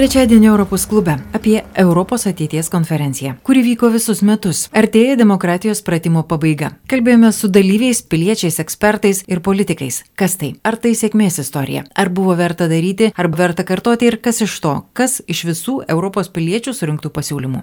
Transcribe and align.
Trečiadienį 0.00 0.46
Europos 0.48 0.86
klube 0.88 1.12
apie 1.36 1.58
Europos 1.76 2.22
ateities 2.24 2.70
konferenciją, 2.72 3.34
kuri 3.44 3.60
vyko 3.66 3.90
visus 3.92 4.22
metus. 4.24 4.62
Artėja 4.72 5.18
demokratijos 5.20 5.82
pratimo 5.84 6.22
pabaiga. 6.30 6.70
Kalbėjome 6.88 7.28
su 7.36 7.50
dalyviais, 7.52 8.00
piliečiais, 8.08 8.56
ekspertais 8.64 9.20
ir 9.28 9.42
politikais. 9.44 10.00
Kas 10.16 10.38
tai? 10.40 10.54
Ar 10.64 10.80
tai 10.80 10.94
sėkmės 10.96 11.36
istorija? 11.44 11.84
Ar 11.92 12.08
buvo 12.16 12.32
verta 12.38 12.70
daryti, 12.72 13.10
ar 13.12 13.28
verta 13.28 13.66
kartoti 13.68 14.08
ir 14.08 14.16
kas 14.24 14.40
iš 14.46 14.56
to? 14.64 14.72
Kas 14.96 15.20
iš 15.28 15.44
visų 15.50 15.82
Europos 15.84 16.32
piliečių 16.32 16.72
surinktų 16.80 17.12
pasiūlymų? 17.20 17.60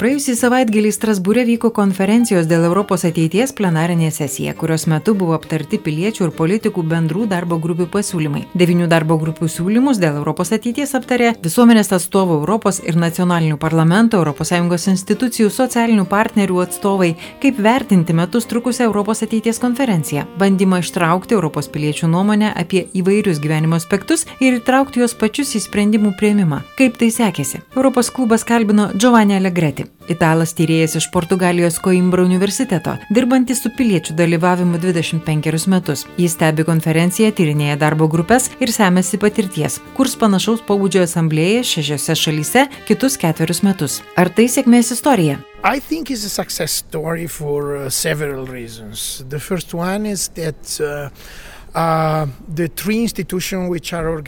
Praėjusį 0.00 0.32
savaitgalį 0.36 0.92
Strasbūrė 0.96 1.46
vyko 1.48 1.68
konferencijos 1.76 2.46
dėl 2.48 2.62
Europos 2.68 3.06
ateities 3.08 3.52
plenarinė 3.56 4.08
sesija, 4.12 4.54
kurios 4.56 4.86
metu 4.88 5.12
buvo 5.16 5.34
aptarti 5.36 5.80
piliečių 5.80 6.28
ir 6.28 6.36
politikų 6.36 6.84
bendrų 6.92 7.26
darbo 7.28 7.56
grupių 7.60 7.88
pasiūlymai. 7.92 8.46
Devinių 8.56 8.88
darbo 8.88 9.16
grupių 9.20 9.48
siūlymus 9.52 10.00
dėl 10.00 10.16
Europos 10.22 10.52
ateities 10.56 10.96
aptarė 10.96 11.34
visų 11.44 11.68
visuomenės 11.70 11.92
atstovų 11.94 12.36
Europos 12.40 12.80
ir 12.82 12.96
nacionalinių 12.98 13.54
parlamentų, 13.62 14.18
ES 14.26 14.86
institucijų, 14.90 15.50
socialinių 15.54 16.04
partnerių 16.10 16.56
atstovai, 16.64 17.12
kaip 17.40 17.60
vertinti 17.62 18.12
metus 18.12 18.48
trukusią 18.50 18.88
Europos 18.88 19.22
ateities 19.22 19.60
konferenciją, 19.62 20.24
bandymą 20.38 20.80
ištraukti 20.82 21.34
Europos 21.34 21.68
piliečių 21.68 22.08
nuomonę 22.10 22.50
apie 22.56 22.88
įvairius 22.92 23.38
gyvenimo 23.38 23.76
aspektus 23.78 24.26
ir 24.40 24.58
įtraukti 24.58 24.98
juos 24.98 25.14
pačius 25.14 25.54
į 25.54 25.62
sprendimų 25.68 26.16
prieimimą. 26.18 26.64
Kaip 26.76 26.98
tai 26.98 27.12
sekėsi? 27.14 27.62
Europos 27.76 28.10
klubas 28.10 28.42
kalbino 28.42 28.90
Giovanni 28.96 29.38
Allegretti, 29.38 29.86
italas 30.10 30.56
tyrėjas 30.58 30.96
iš 30.98 31.06
Portugalijos 31.14 31.78
Coimbra 31.78 32.24
universiteto, 32.26 32.96
dirbantis 33.14 33.62
su 33.62 33.70
piliečių 33.78 34.18
dalyvavimu 34.18 34.82
25 34.82 35.70
metus. 35.70 36.06
Jis 36.18 36.34
stebi 36.34 36.66
konferenciją, 36.66 37.30
tyrinėja 37.30 37.78
darbo 37.78 38.10
grupės 38.10 38.50
ir 38.58 38.74
semėsi 38.74 39.22
patirties, 39.22 39.78
kurs 39.94 40.18
panašaus 40.18 40.66
pobūdžio 40.66 41.06
asamblėje 41.06 41.59
šešiose 41.66 42.16
šalyse 42.16 42.66
kitus 42.88 43.16
ketverius 43.20 43.62
metus. 43.66 44.00
Ar 44.16 44.28
tai 44.32 44.48
sėkmės 44.50 44.92
istorija? 44.96 45.38
I 45.62 45.80
think 45.80 46.10
it's 46.10 46.24
a 46.24 46.30
success 46.30 46.72
story 46.72 47.26
for 47.26 47.76
uh, 47.76 47.90
several 47.90 48.46
reasons. 48.46 49.24
The 49.28 49.40
first 49.40 49.74
one 49.74 50.06
is 50.06 50.28
that 50.34 50.80
uh, 50.80 51.10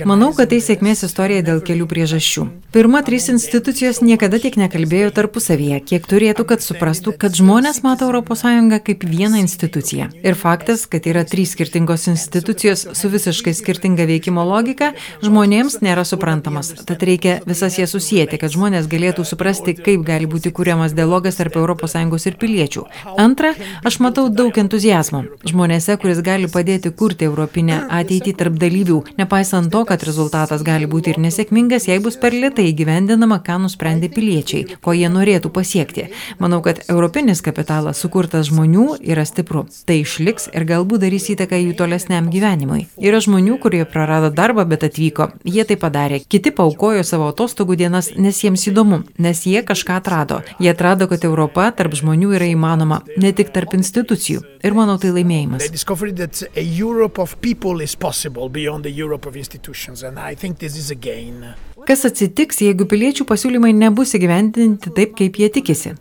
Manau, 0.07 0.31
kad 0.37 0.53
tai 0.53 0.61
sėkmės 0.63 1.03
istorija 1.09 1.43
dėl 1.43 1.63
kelių 1.65 1.89
priežasčių. 1.91 2.45
Pirma, 2.73 3.03
trys 3.05 3.27
institucijos 3.33 3.99
niekada 4.01 4.39
tiek 4.41 4.55
nekalbėjo 4.57 5.11
tarpusavyje, 5.17 5.81
kiek 5.91 6.07
turėtų, 6.09 6.47
kad 6.49 6.63
suprastų, 6.65 7.17
kad 7.21 7.35
žmonės 7.37 7.83
mato 7.85 8.07
ES 8.09 8.45
kaip 8.87 9.05
vieną 9.05 9.41
instituciją. 9.43 10.09
Ir 10.23 10.39
faktas, 10.39 10.87
kad 10.87 11.05
yra 11.11 11.25
trys 11.29 11.53
skirtingos 11.57 12.07
institucijos 12.09 12.87
su 12.97 13.11
visiškai 13.13 13.53
skirtinga 13.59 14.07
veikimo 14.09 14.45
logika, 14.47 14.93
žmonėms 15.25 15.81
nėra 15.83 16.07
suprantamas. 16.09 16.73
Tad 16.87 17.03
reikia 17.03 17.41
visas 17.47 17.77
jas 17.79 17.93
susijęti, 17.93 18.39
kad 18.39 18.55
žmonės 18.55 18.89
galėtų 18.93 19.27
suprasti, 19.29 19.75
kaip 19.77 20.07
gali 20.07 20.31
būti 20.31 20.55
kuriamas 20.55 20.95
dialogas 20.97 21.41
tarp 21.43 21.59
ES 21.59 22.27
ir 22.31 22.39
piliečių. 22.41 22.87
Antra, 23.19 23.53
aš 23.85 23.99
matau 24.01 24.29
daug 24.31 24.57
entuzijazmo 24.57 25.25
žmonėse, 25.45 25.99
kuris 26.01 26.23
gali 26.25 26.49
padėti 26.49 26.93
kurti 26.95 27.32
europinę 27.33 27.83
ateitį 27.93 28.35
tarp 28.39 28.59
dalyvių, 28.61 28.99
nepaisant 29.19 29.71
to, 29.73 29.83
kad 29.89 30.05
rezultatas 30.07 30.63
gali 30.67 30.89
būti 30.91 31.13
ir 31.13 31.21
nesėkmingas, 31.23 31.89
jei 31.89 32.01
bus 32.03 32.19
per 32.21 32.37
lietai 32.37 32.69
gyvendinama, 32.77 33.41
ką 33.45 33.59
nusprendė 33.65 34.11
piliečiai, 34.13 34.79
ko 34.85 34.95
jie 34.97 35.09
norėtų 35.13 35.53
pasiekti. 35.55 36.09
Manau, 36.43 36.61
kad 36.65 36.83
europinis 36.93 37.43
kapitalas 37.45 38.01
sukurtas 38.03 38.51
žmonių 38.51 38.99
yra 39.01 39.25
stipru. 39.29 39.65
Tai 39.87 39.99
išliks 40.03 40.51
ir 40.53 40.67
galbūt 40.69 41.05
darys 41.07 41.31
įtaką 41.33 41.61
jų 41.61 41.77
tolesniam 41.79 42.29
gyvenimui. 42.33 42.87
Yra 43.03 43.23
žmonių, 43.25 43.59
kurie 43.63 43.83
prarado 43.89 44.33
darbą, 44.35 44.67
bet 44.69 44.87
atvyko. 44.89 45.31
Jie 45.49 45.65
tai 45.69 45.79
padarė. 45.81 46.23
Kiti 46.29 46.53
paukojo 46.55 47.05
savo 47.07 47.31
atostogų 47.33 47.79
dienas, 47.81 48.13
nes 48.17 48.43
jiems 48.45 48.67
įdomu, 48.71 49.03
nes 49.23 49.45
jie 49.49 49.63
kažką 49.67 49.99
atrado. 50.03 50.43
Jie 50.63 50.73
atrado, 50.75 51.09
kad 51.11 51.25
Europa 51.29 51.71
tarp 51.77 51.97
žmonių 51.99 52.35
yra 52.39 52.51
įmanoma, 52.53 53.03
ne 53.17 53.33
tik 53.37 53.53
tarp 53.55 53.77
institucijų. 53.79 54.45
Ir 54.63 54.77
manau, 54.79 54.99
tai 55.03 55.11
laimėjimas 55.15 55.71
of 57.23 57.41
people 57.41 57.81
is 57.81 57.95
possible 57.95 58.49
beyond 58.49 58.85
the 58.85 58.91
Europe 58.91 59.27
of 59.27 59.37
institutions, 59.37 60.03
and 60.03 60.19
I 60.19 60.35
think 60.35 60.59
this 60.59 60.77
is 60.77 60.91
a 60.91 60.99
gain. 60.99 61.55
Kas 61.87 62.03
atsitiks, 62.09 62.61
jeigu 62.67 62.87
piliečių 62.91 63.27
pasiūlymai 63.27 63.73
nebus 63.79 64.17
įgyvendinti 64.19 64.91
taip, 64.97 65.15
kaip 65.19 65.39
jie 65.39 65.49
tikisi? 65.55 65.95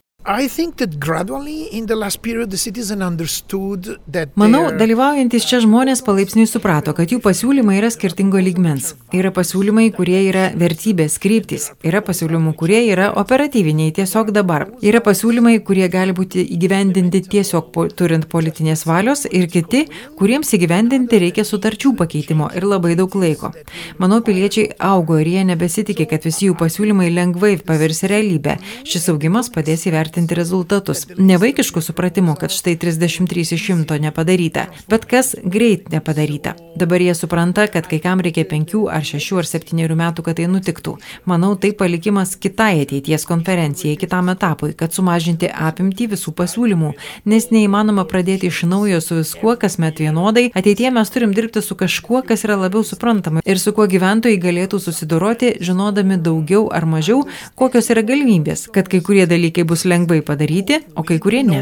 Manau, 4.38 4.68
dalyvaujantis 4.78 5.48
čia 5.50 5.58
žmonės 5.64 6.04
palaipsniui 6.06 6.46
suprato, 6.46 6.94
kad 6.94 7.10
jų 7.10 7.18
pasiūlymai 7.24 7.80
yra 7.80 7.90
skirtingo 7.90 8.38
lygmens. 8.38 8.92
Yra 9.18 9.32
pasiūlymai, 9.34 9.88
kurie 9.96 10.20
yra 10.28 10.44
vertybės, 10.54 11.16
kryptis. 11.24 11.72
Yra 11.82 12.04
pasiūlymų, 12.06 12.54
kurie 12.60 12.84
yra 12.92 13.08
operatyviniai 13.18 13.96
tiesiog 13.98 14.30
dabar. 14.36 14.68
Yra 14.86 15.02
pasiūlymai, 15.02 15.56
kurie 15.66 15.88
gali 15.90 16.14
būti 16.14 16.46
įgyvendinti 16.54 17.24
tiesiog 17.26 17.74
po, 17.74 17.88
turint 17.90 18.30
politinės 18.30 18.86
valios 18.86 19.26
ir 19.26 19.50
kiti, 19.50 19.88
kuriems 20.22 20.54
įgyvendinti 20.54 21.24
reikia 21.26 21.48
sutarčių 21.50 21.96
pakeitimo 21.98 22.52
ir 22.54 22.70
labai 22.70 22.94
daug 23.00 23.18
laiko. 23.18 23.56
Manau, 23.98 24.22
piliečiai 24.22 24.76
augo 24.92 25.18
ir 25.18 25.34
jie 25.34 25.50
nebesitikė, 25.50 26.06
kad 26.14 26.30
visi 26.30 26.52
jų 26.52 26.62
pasiūlymai 26.62 27.10
lengvai 27.10 27.56
pavirs 27.66 28.06
realybę. 28.06 28.60
Šis 28.86 29.10
augimas 29.10 29.50
padės 29.50 29.90
įvertinti 29.90 30.11
vertinti 30.12 30.36
rezultatus. 30.36 31.06
Nevaikiškų 31.18 31.82
supratimų, 31.82 32.36
kad 32.40 32.52
štai 32.52 32.76
33 32.76 33.56
iš 33.56 33.64
100 33.72 34.00
nepadaryta, 34.04 34.68
bet 34.92 35.06
kas 35.08 35.36
greit 35.44 35.90
nepadaryta. 35.92 36.56
Dabar 36.76 37.02
jie 37.02 37.14
supranta, 37.16 37.68
kad 37.68 37.88
kai 37.88 38.00
kam 38.00 38.20
reikia 38.20 38.44
5 38.44 38.90
ar 38.92 39.04
6 39.04 39.40
ar 39.40 39.48
7 39.48 39.96
metų, 39.96 40.24
kad 40.24 40.36
tai 40.36 40.48
nutiktų. 40.52 40.98
Manau, 41.26 41.56
tai 41.56 41.72
palikimas 41.72 42.36
kitai 42.36 42.84
ateities 42.84 43.26
konferencijai, 43.26 43.96
kitam 43.98 44.30
etapui, 44.34 44.74
kad 44.76 44.92
sumažinti 44.92 45.48
apimtį 45.48 46.10
visų 46.16 46.34
pasiūlymų, 46.36 46.92
nes 47.26 47.50
neįmanoma 47.52 48.06
pradėti 48.06 48.52
iš 48.52 48.64
naujo 48.68 49.00
su 49.02 49.20
viskuo, 49.22 49.56
kas 49.56 49.78
met 49.80 50.00
vienodai. 50.00 50.50
Ateitie 50.56 50.92
mes 50.92 51.10
turim 51.12 51.32
dirbti 51.34 51.64
su 51.64 51.76
kažkuo, 51.80 52.24
kas 52.28 52.44
yra 52.48 52.58
labiau 52.60 52.84
suprantama 52.84 53.44
ir 53.46 53.60
su 53.60 53.72
kuo 53.76 53.88
gyventojai 53.88 54.40
galėtų 54.42 54.80
susidoroti, 54.80 55.56
žinodami 55.64 56.20
daugiau 56.20 56.68
ar 56.74 56.88
mažiau, 56.88 57.24
kokios 57.56 57.92
yra 57.94 58.04
galimybės, 58.04 58.68
kad 58.74 58.92
kai 58.92 59.04
kurie 59.06 59.28
dalykai 59.30 59.64
bus 59.68 59.86
lengvi 59.86 60.01
lengvai 60.02 60.22
padaryti, 60.26 60.82
o 60.96 61.04
kai 61.04 61.20
kurie 61.20 61.44
ne. 61.46 61.62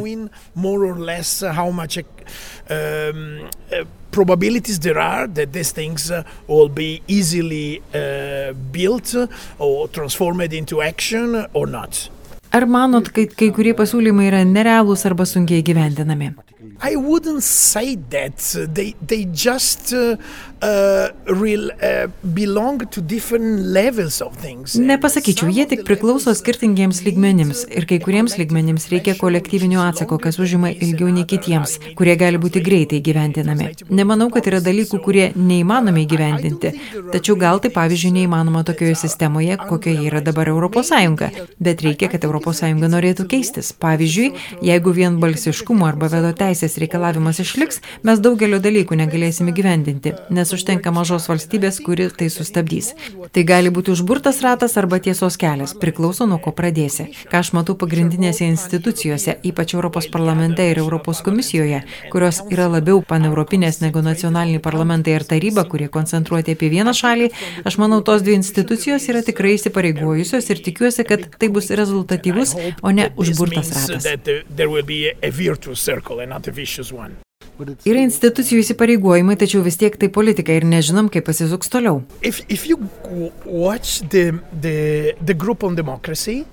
Um, 2.70 3.50
uh, 3.74 3.84
probabilities 4.12 4.80
there 4.80 5.00
are 5.00 5.28
that 5.28 5.54
these 5.54 5.72
things 5.72 6.12
uh, 6.12 6.24
will 6.48 6.70
be 6.70 7.02
easily 7.08 7.82
uh, 7.94 8.54
built 8.72 9.16
or 9.58 9.88
transformed 9.88 10.54
into 10.54 10.82
action 10.82 11.46
or 11.54 11.68
not. 11.68 12.10
Ar 12.54 12.66
manot, 12.66 13.12
kad 13.14 13.36
kai 13.38 13.52
kurie 13.54 13.74
pasiūlymai 13.78 14.30
yra 14.32 14.44
nerealūs 14.46 15.06
arba 15.10 15.26
sunkiai 15.30 15.66
gyvendinami? 15.66 16.32
I 16.82 16.96
wouldn't 16.96 17.44
say 17.44 17.96
that. 18.10 18.38
They, 18.74 18.96
they 19.06 19.26
just 19.26 19.94
uh, 19.94 20.16
uh, 20.62 21.10
real, 21.26 21.72
uh, 21.72 22.08
belong 22.34 22.80
to 22.88 23.02
different 23.02 23.60
levels 23.60 24.22
of 24.22 24.36
things. 24.38 24.76
Nepasakyčiau, 24.80 25.52
jie 25.52 25.66
tik 25.68 25.84
priklauso 25.88 26.32
skirtingiems 26.36 27.02
lygmenims 27.04 27.66
ir 27.68 27.88
kai 27.90 28.00
kuriems 28.04 28.38
lygmenims 28.40 28.88
reikia 28.94 29.18
kolektyvinio 29.20 29.82
atsako, 29.84 30.20
kas 30.24 30.40
užima 30.40 30.72
ilgiau 30.72 31.12
nei 31.12 31.26
kitiems, 31.28 31.78
kurie 32.00 32.16
gali 32.20 32.40
būti 32.42 32.64
greitai 32.64 33.02
gyvendinami. 33.04 33.74
Nemanau, 33.92 34.30
kad 34.32 34.48
yra 34.48 34.62
dalykų, 34.64 35.02
kurie 35.04 35.30
neįmanomi 35.36 36.06
gyvendinti, 36.10 36.74
tačiau 37.12 37.36
gal 37.40 37.60
tai 37.64 37.74
pavyzdžiui 37.76 38.14
neįmanoma 38.22 38.64
tokioje 38.68 38.96
sistemoje, 39.04 39.60
kokioje 39.68 40.08
yra 40.08 40.24
dabar 40.24 40.52
ES, 40.56 40.94
bet 41.60 41.84
reikia, 41.84 42.12
kad 42.12 42.24
ES 42.24 42.64
norėtų 42.90 43.28
keistis. 43.30 43.74
Pavyzdžiui, 43.80 44.32
jeigu 44.66 44.96
vien 44.96 45.20
balsiškumo 45.22 45.88
arba 45.88 46.10
vedo 46.12 46.32
teisės 46.36 46.69
teisės 46.70 46.80
reikalavimas 46.82 47.40
išliks, 47.42 47.82
mes 48.04 48.20
daugelio 48.22 48.60
dalykų 48.62 48.96
negalėsime 49.00 49.54
gyvendinti, 49.56 50.14
nes 50.30 50.54
užtenka 50.54 50.92
mažos 50.92 51.28
valstybės, 51.30 51.80
kuri 51.82 52.10
tai 52.10 52.30
sustabdys. 52.30 52.94
Tai 53.34 53.44
gali 53.44 53.70
būti 53.70 53.92
užburtas 53.92 54.42
ratas 54.42 54.78
arba 54.78 55.00
tiesos 55.00 55.38
kelias, 55.38 55.74
priklauso 55.74 56.28
nuo 56.28 56.40
ko 56.40 56.52
pradėsi. 56.52 57.10
Ką 57.30 57.42
aš 57.42 57.54
matau 57.54 57.76
pagrindinėse 57.76 58.46
institucijose, 58.46 59.38
ypač 59.44 59.74
Europos 59.74 60.08
parlamente 60.08 60.66
ir 60.70 60.80
Europos 60.80 61.22
komisijoje, 61.26 61.84
kurios 62.12 62.42
yra 62.50 62.68
labiau 62.70 63.02
paneuropinės 63.02 63.82
negu 63.82 64.04
nacionaliniai 64.06 64.62
parlamentai 64.62 65.18
ir 65.18 65.26
taryba, 65.26 65.66
kurie 65.70 65.90
koncentruoti 65.90 66.56
apie 66.58 66.70
vieną 66.70 66.94
šalį, 66.94 67.32
aš 67.66 67.80
manau, 67.82 68.02
tos 68.06 68.24
dvi 68.26 68.38
institucijos 68.40 69.08
yra 69.10 69.24
tikrai 69.26 69.56
įsipareigojusios 69.58 70.50
ir 70.54 70.64
tikiuosi, 70.66 71.06
kad 71.08 71.26
tai 71.40 71.52
bus 71.54 71.72
rezultatyvus, 71.74 72.56
o 72.82 72.94
ne 72.94 73.10
užburtas 73.18 73.74
ratas. 73.76 74.10
Yra 77.60 78.00
institucijų 78.06 78.62
įsipareigojimai, 78.64 79.36
tačiau 79.40 79.60
vis 79.66 79.76
tiek 79.80 79.96
tai 80.00 80.08
politika 80.16 80.56
ir 80.56 80.64
nežinom, 80.68 81.10
kaip 81.12 81.26
pasisuks 81.28 81.72
toliau. 81.72 82.02
If, 82.24 82.40
if 82.48 82.64
the, 84.12 84.40
the, 84.54 85.16
the 85.20 85.36
democracy, 85.76 86.46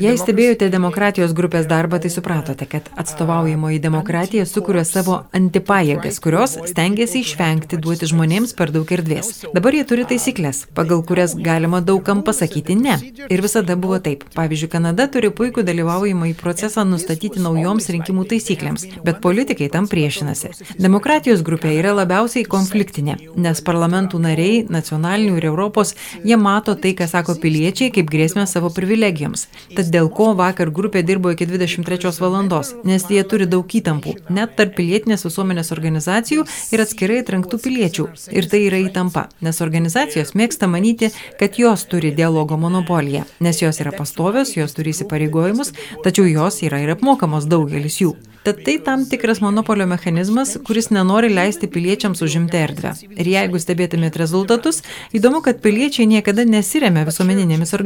Jei 0.00 0.16
stebėjote 0.16 0.70
demokratijos 0.72 1.34
grupės 1.36 1.66
darbą, 1.68 1.98
tai 2.00 2.08
supratote, 2.12 2.64
kad 2.64 2.86
atstovaujamoji 2.96 3.80
demokratija 3.84 4.46
sukuria 4.48 4.86
savo 4.88 5.18
antipajėgas, 5.36 6.20
kurios 6.24 6.56
stengiasi 6.70 7.20
išvengti 7.20 7.76
duoti 7.76 8.08
žmonėms 8.08 8.54
per 8.56 8.72
daug 8.72 8.88
erdvės. 8.96 9.42
Dabar 9.52 9.76
jie 9.76 9.84
turi 9.84 10.06
taisyklės, 10.08 10.62
pagal 10.76 11.02
kurias 11.04 11.34
galima 11.36 11.82
daugam 11.84 12.22
pasakyti 12.24 12.78
ne. 12.78 12.96
Ir 13.28 13.44
visada 13.44 13.76
buvo 13.76 14.00
taip. 14.00 14.24
Pavyzdžiui, 14.32 14.70
Kanada 14.72 15.04
turi 15.12 15.28
puikų 15.28 15.66
dalyvaujimą 15.68 16.30
į 16.32 16.34
procesą 16.40 16.86
nustatyti 16.88 17.42
naujoms 17.44 17.90
rinkimų 17.92 18.24
taisyklėms, 18.32 18.86
bet 19.04 19.20
politikai 19.20 19.68
tam 19.68 19.90
priešinasi. 19.92 20.54
Demokratijos 20.80 21.44
grupė 21.44 21.74
yra 21.76 21.92
labiausiai 22.00 22.48
konfliktinė, 22.48 23.18
nes 23.36 23.60
parlamentų 23.66 24.24
nariai, 24.24 24.64
nacionalinių 24.72 25.36
ir 25.36 25.50
Europos, 25.52 25.94
jie 26.24 26.40
mato 26.40 26.78
tai, 26.80 26.96
ką 26.96 27.10
sako 27.10 27.36
piliečiai, 27.44 27.89
kaip 27.94 28.10
grėsmę 28.12 28.46
savo 28.50 28.70
privilegijoms. 28.74 29.46
Tad 29.76 29.90
dėl 29.94 30.10
ko 30.14 30.30
vakar 30.38 30.70
grupė 30.74 31.02
dirbo 31.06 31.32
iki 31.34 31.48
23 31.50 32.12
valandos, 32.22 32.72
nes 32.86 33.06
jie 33.10 33.22
turi 33.28 33.48
daug 33.50 33.66
įtampų, 33.66 34.16
net 34.30 34.56
tarp 34.58 34.76
pilietinės 34.78 35.26
visuomenės 35.28 35.72
organizacijų 35.76 36.46
ir 36.74 36.84
atskirai 36.86 37.20
atrinktų 37.24 37.60
piliečių. 37.66 38.08
Ir 38.34 38.48
tai 38.50 38.64
yra 38.68 38.80
įtampa, 38.86 39.28
nes 39.44 39.60
organizacijos 39.64 40.34
mėgsta 40.38 40.70
manyti, 40.70 41.12
kad 41.40 41.60
jos 41.60 41.86
turi 41.90 42.14
dialogo 42.16 42.58
monopoliją, 42.60 43.26
nes 43.44 43.62
jos 43.62 43.82
yra 43.84 43.94
pastovios, 43.96 44.56
jos 44.56 44.74
turi 44.76 44.94
įsipareigojimus, 44.94 45.74
tačiau 46.06 46.28
jos 46.30 46.62
yra 46.66 46.82
ir 46.84 46.96
apmokamos 46.96 47.50
daugelis 47.50 48.00
jų. 48.02 48.16
Tad 48.42 48.62
tai 48.64 48.78
tam 48.78 49.04
tikras 49.04 49.40
monopolio 49.40 49.86
mechanizmas, 49.86 50.54
kuris 50.64 50.86
nenori 50.90 51.28
leisti 51.28 51.68
piliečiams 51.68 52.22
užimti 52.24 52.56
erdvę. 52.56 52.94
Ir 53.20 53.28
jeigu 53.28 53.60
stebėtumėt 53.60 54.16
rezultatus, 54.16 54.80
įdomu, 55.12 55.42
kad 55.44 55.60
piliečiai 55.60 56.06
niekada 56.08 56.46
nesiremia 56.48 57.04
visuomeninėmis 57.04 57.74
organizacijomis. 57.76 57.79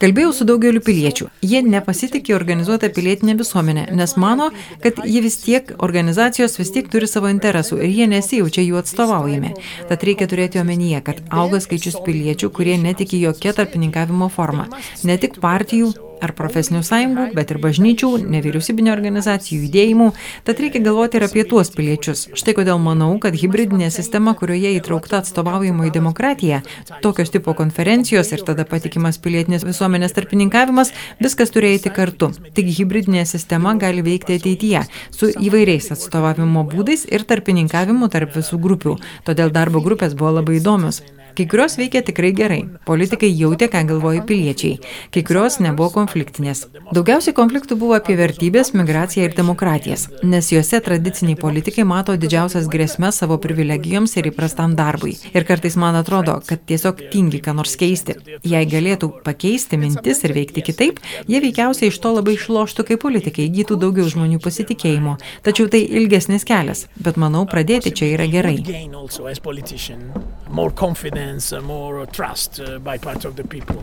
Kalbėjau 0.00 0.32
su 0.34 0.46
daugeliu 0.48 0.82
piliečių. 0.84 1.28
Jie 1.44 1.62
nepasitikė 1.66 2.34
organizuotą 2.36 2.90
pilietinę 2.96 3.36
visuomenę, 3.38 3.86
nes 3.96 4.16
mano, 4.20 4.50
kad 4.84 5.00
jie 5.04 5.22
vis 5.24 5.38
tiek, 5.44 5.72
organizacijos 5.78 6.58
vis 6.60 6.72
tiek 6.74 6.90
turi 6.92 7.08
savo 7.10 7.30
interesų 7.32 7.80
ir 7.80 7.90
jie 8.00 8.10
nesijaučia 8.10 8.64
jų 8.66 8.80
atstovaujami. 8.82 9.54
Tad 9.88 10.06
reikia 10.08 10.28
turėti 10.30 10.62
omenyje, 10.62 11.02
kad 11.06 11.24
auga 11.30 11.62
skaičius 11.64 12.00
piliečių, 12.06 12.52
kurie 12.54 12.78
netiki 12.80 13.20
jokia 13.22 13.56
tarpininkavimo 13.56 14.30
forma. 14.32 14.68
Ne 15.04 15.18
tik 15.20 15.40
partijų, 15.42 15.92
ar 16.20 16.32
profesinių 16.36 16.82
sąjungų, 16.86 17.26
bet 17.36 17.52
ir 17.52 17.60
bažnyčių, 17.62 18.10
nevyriausybinio 18.30 18.92
organizacijų 18.94 19.66
judėjimų, 19.66 20.08
tad 20.46 20.62
reikia 20.62 20.82
galvoti 20.84 21.18
ir 21.18 21.26
apie 21.26 21.44
tuos 21.48 21.72
piliečius. 21.74 22.26
Štai 22.38 22.54
kodėl 22.58 22.80
manau, 22.82 23.12
kad 23.22 23.36
hybridinė 23.36 23.90
sistema, 23.94 24.34
kurioje 24.38 24.74
įtraukta 24.78 25.20
atstovaujamoji 25.20 25.94
demokratija, 25.94 26.62
tokios 27.04 27.32
tipo 27.34 27.54
konferencijos 27.58 28.32
ir 28.34 28.44
tada 28.46 28.66
patikimas 28.68 29.20
pilietinės 29.22 29.66
visuomenės 29.68 30.16
tarpininkavimas, 30.16 30.94
viskas 31.22 31.54
turi 31.54 31.74
eiti 31.74 31.92
kartu. 31.94 32.32
Tik 32.56 32.72
hybridinė 32.80 33.24
sistema 33.28 33.76
gali 33.80 34.04
veikti 34.06 34.40
ateityje 34.40 34.84
su 35.14 35.30
įvairiais 35.32 35.92
atstovavimo 35.96 36.66
būdais 36.70 37.06
ir 37.10 37.26
tarpininkavimu 37.28 38.10
tarp 38.12 38.36
visų 38.40 38.60
grupių. 38.62 38.98
Todėl 39.28 39.52
darbo 39.54 39.82
grupės 39.84 40.16
buvo 40.18 40.38
labai 40.40 40.60
įdomios. 40.60 41.02
Kai 41.36 41.46
kurios 41.46 41.76
veikia 41.78 42.02
tikrai 42.02 42.32
gerai. 42.36 42.60
Politikai 42.86 43.30
jautė, 43.30 43.68
ką 43.70 43.82
galvoja 43.88 44.22
piliečiai. 44.26 44.78
Kai 45.14 45.22
kurios 45.26 45.58
nebuvo 45.62 45.90
konfliktinės. 45.94 46.64
Daugiausiai 46.94 47.34
konfliktų 47.36 47.76
buvo 47.80 47.94
apie 47.98 48.16
vertybės, 48.18 48.72
migraciją 48.74 49.28
ir 49.28 49.36
demokratijas, 49.36 50.08
nes 50.26 50.50
juose 50.52 50.80
tradiciniai 50.84 51.38
politikai 51.38 51.84
mato 51.86 52.16
didžiausias 52.18 52.68
grėsmės 52.72 53.20
savo 53.22 53.38
privilegijoms 53.42 54.16
ir 54.18 54.30
įprastam 54.32 54.74
darbui. 54.78 55.14
Ir 55.34 55.46
kartais 55.48 55.78
man 55.80 55.98
atrodo, 56.00 56.40
kad 56.46 56.64
tiesiog 56.66 57.04
tingi 57.14 57.42
ką 57.44 57.54
nors 57.60 57.76
keisti. 57.80 58.18
Jei 58.42 58.66
galėtų 58.70 59.12
pakeisti 59.26 59.78
mintis 59.80 60.24
ir 60.26 60.34
veikti 60.36 60.64
kitaip, 60.66 60.98
jie 61.30 61.42
veikiausiai 61.46 61.92
iš 61.92 62.00
to 62.02 62.14
labai 62.16 62.36
išloštų 62.38 62.88
kaip 62.90 63.04
politikai, 63.06 63.46
įgytų 63.50 63.78
daugiau 63.84 64.10
žmonių 64.10 64.42
pasitikėjimo. 64.42 65.16
Tačiau 65.46 65.70
tai 65.70 65.84
ilgesnis 65.86 66.46
kelias, 66.48 66.86
bet 66.98 67.20
manau, 67.20 67.46
pradėti 67.50 67.94
čia 67.94 68.14
yra 68.16 68.26
gerai 68.30 68.58
more 70.50 70.70
confidence, 70.70 71.19
uh, 71.52 71.60
more 71.62 72.06
trust 72.06 72.60
uh, 72.60 72.78
by 72.78 72.98
part 72.98 73.24
of 73.24 73.36
the 73.36 73.44
people. 73.44 73.82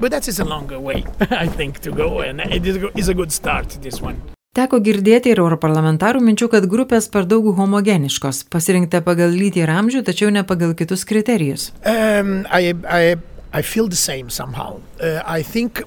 But 0.00 0.10
that 0.10 0.28
is 0.28 0.40
a 0.40 0.44
longer 0.44 0.78
way, 0.78 1.04
I 1.30 1.46
think, 1.46 1.80
to 1.80 1.90
go, 1.90 2.20
and 2.20 2.40
it 2.40 2.66
is 2.66 3.08
a 3.08 3.14
good 3.14 3.32
start, 3.32 3.78
this 3.82 4.00
one. 4.00 4.16
Teko 4.54 4.78
girdėti 4.78 5.32
ir 5.34 5.40
europarlamentarų 5.42 6.20
minčių, 6.22 6.46
kad 6.52 6.66
grupės 6.70 7.08
per 7.10 7.24
daug 7.26 7.48
homogeniškos, 7.56 8.44
pasirinkta 8.54 9.00
pagal 9.02 9.34
lytį 9.34 9.64
ir 9.64 9.72
amžių, 9.74 10.04
tačiau 10.06 10.30
ne 10.30 10.44
pagal 10.46 10.76
kitus 10.78 11.02
kriterijus. 11.10 11.72
Um, 11.82 12.44
I, 12.46 12.70
I, 12.86 13.16
I 13.54 13.62
feel 13.62 13.88
the 13.88 13.96
same 13.96 14.30
somehow. 14.30 14.80
Uh, 15.00 15.42
think, 15.42 15.82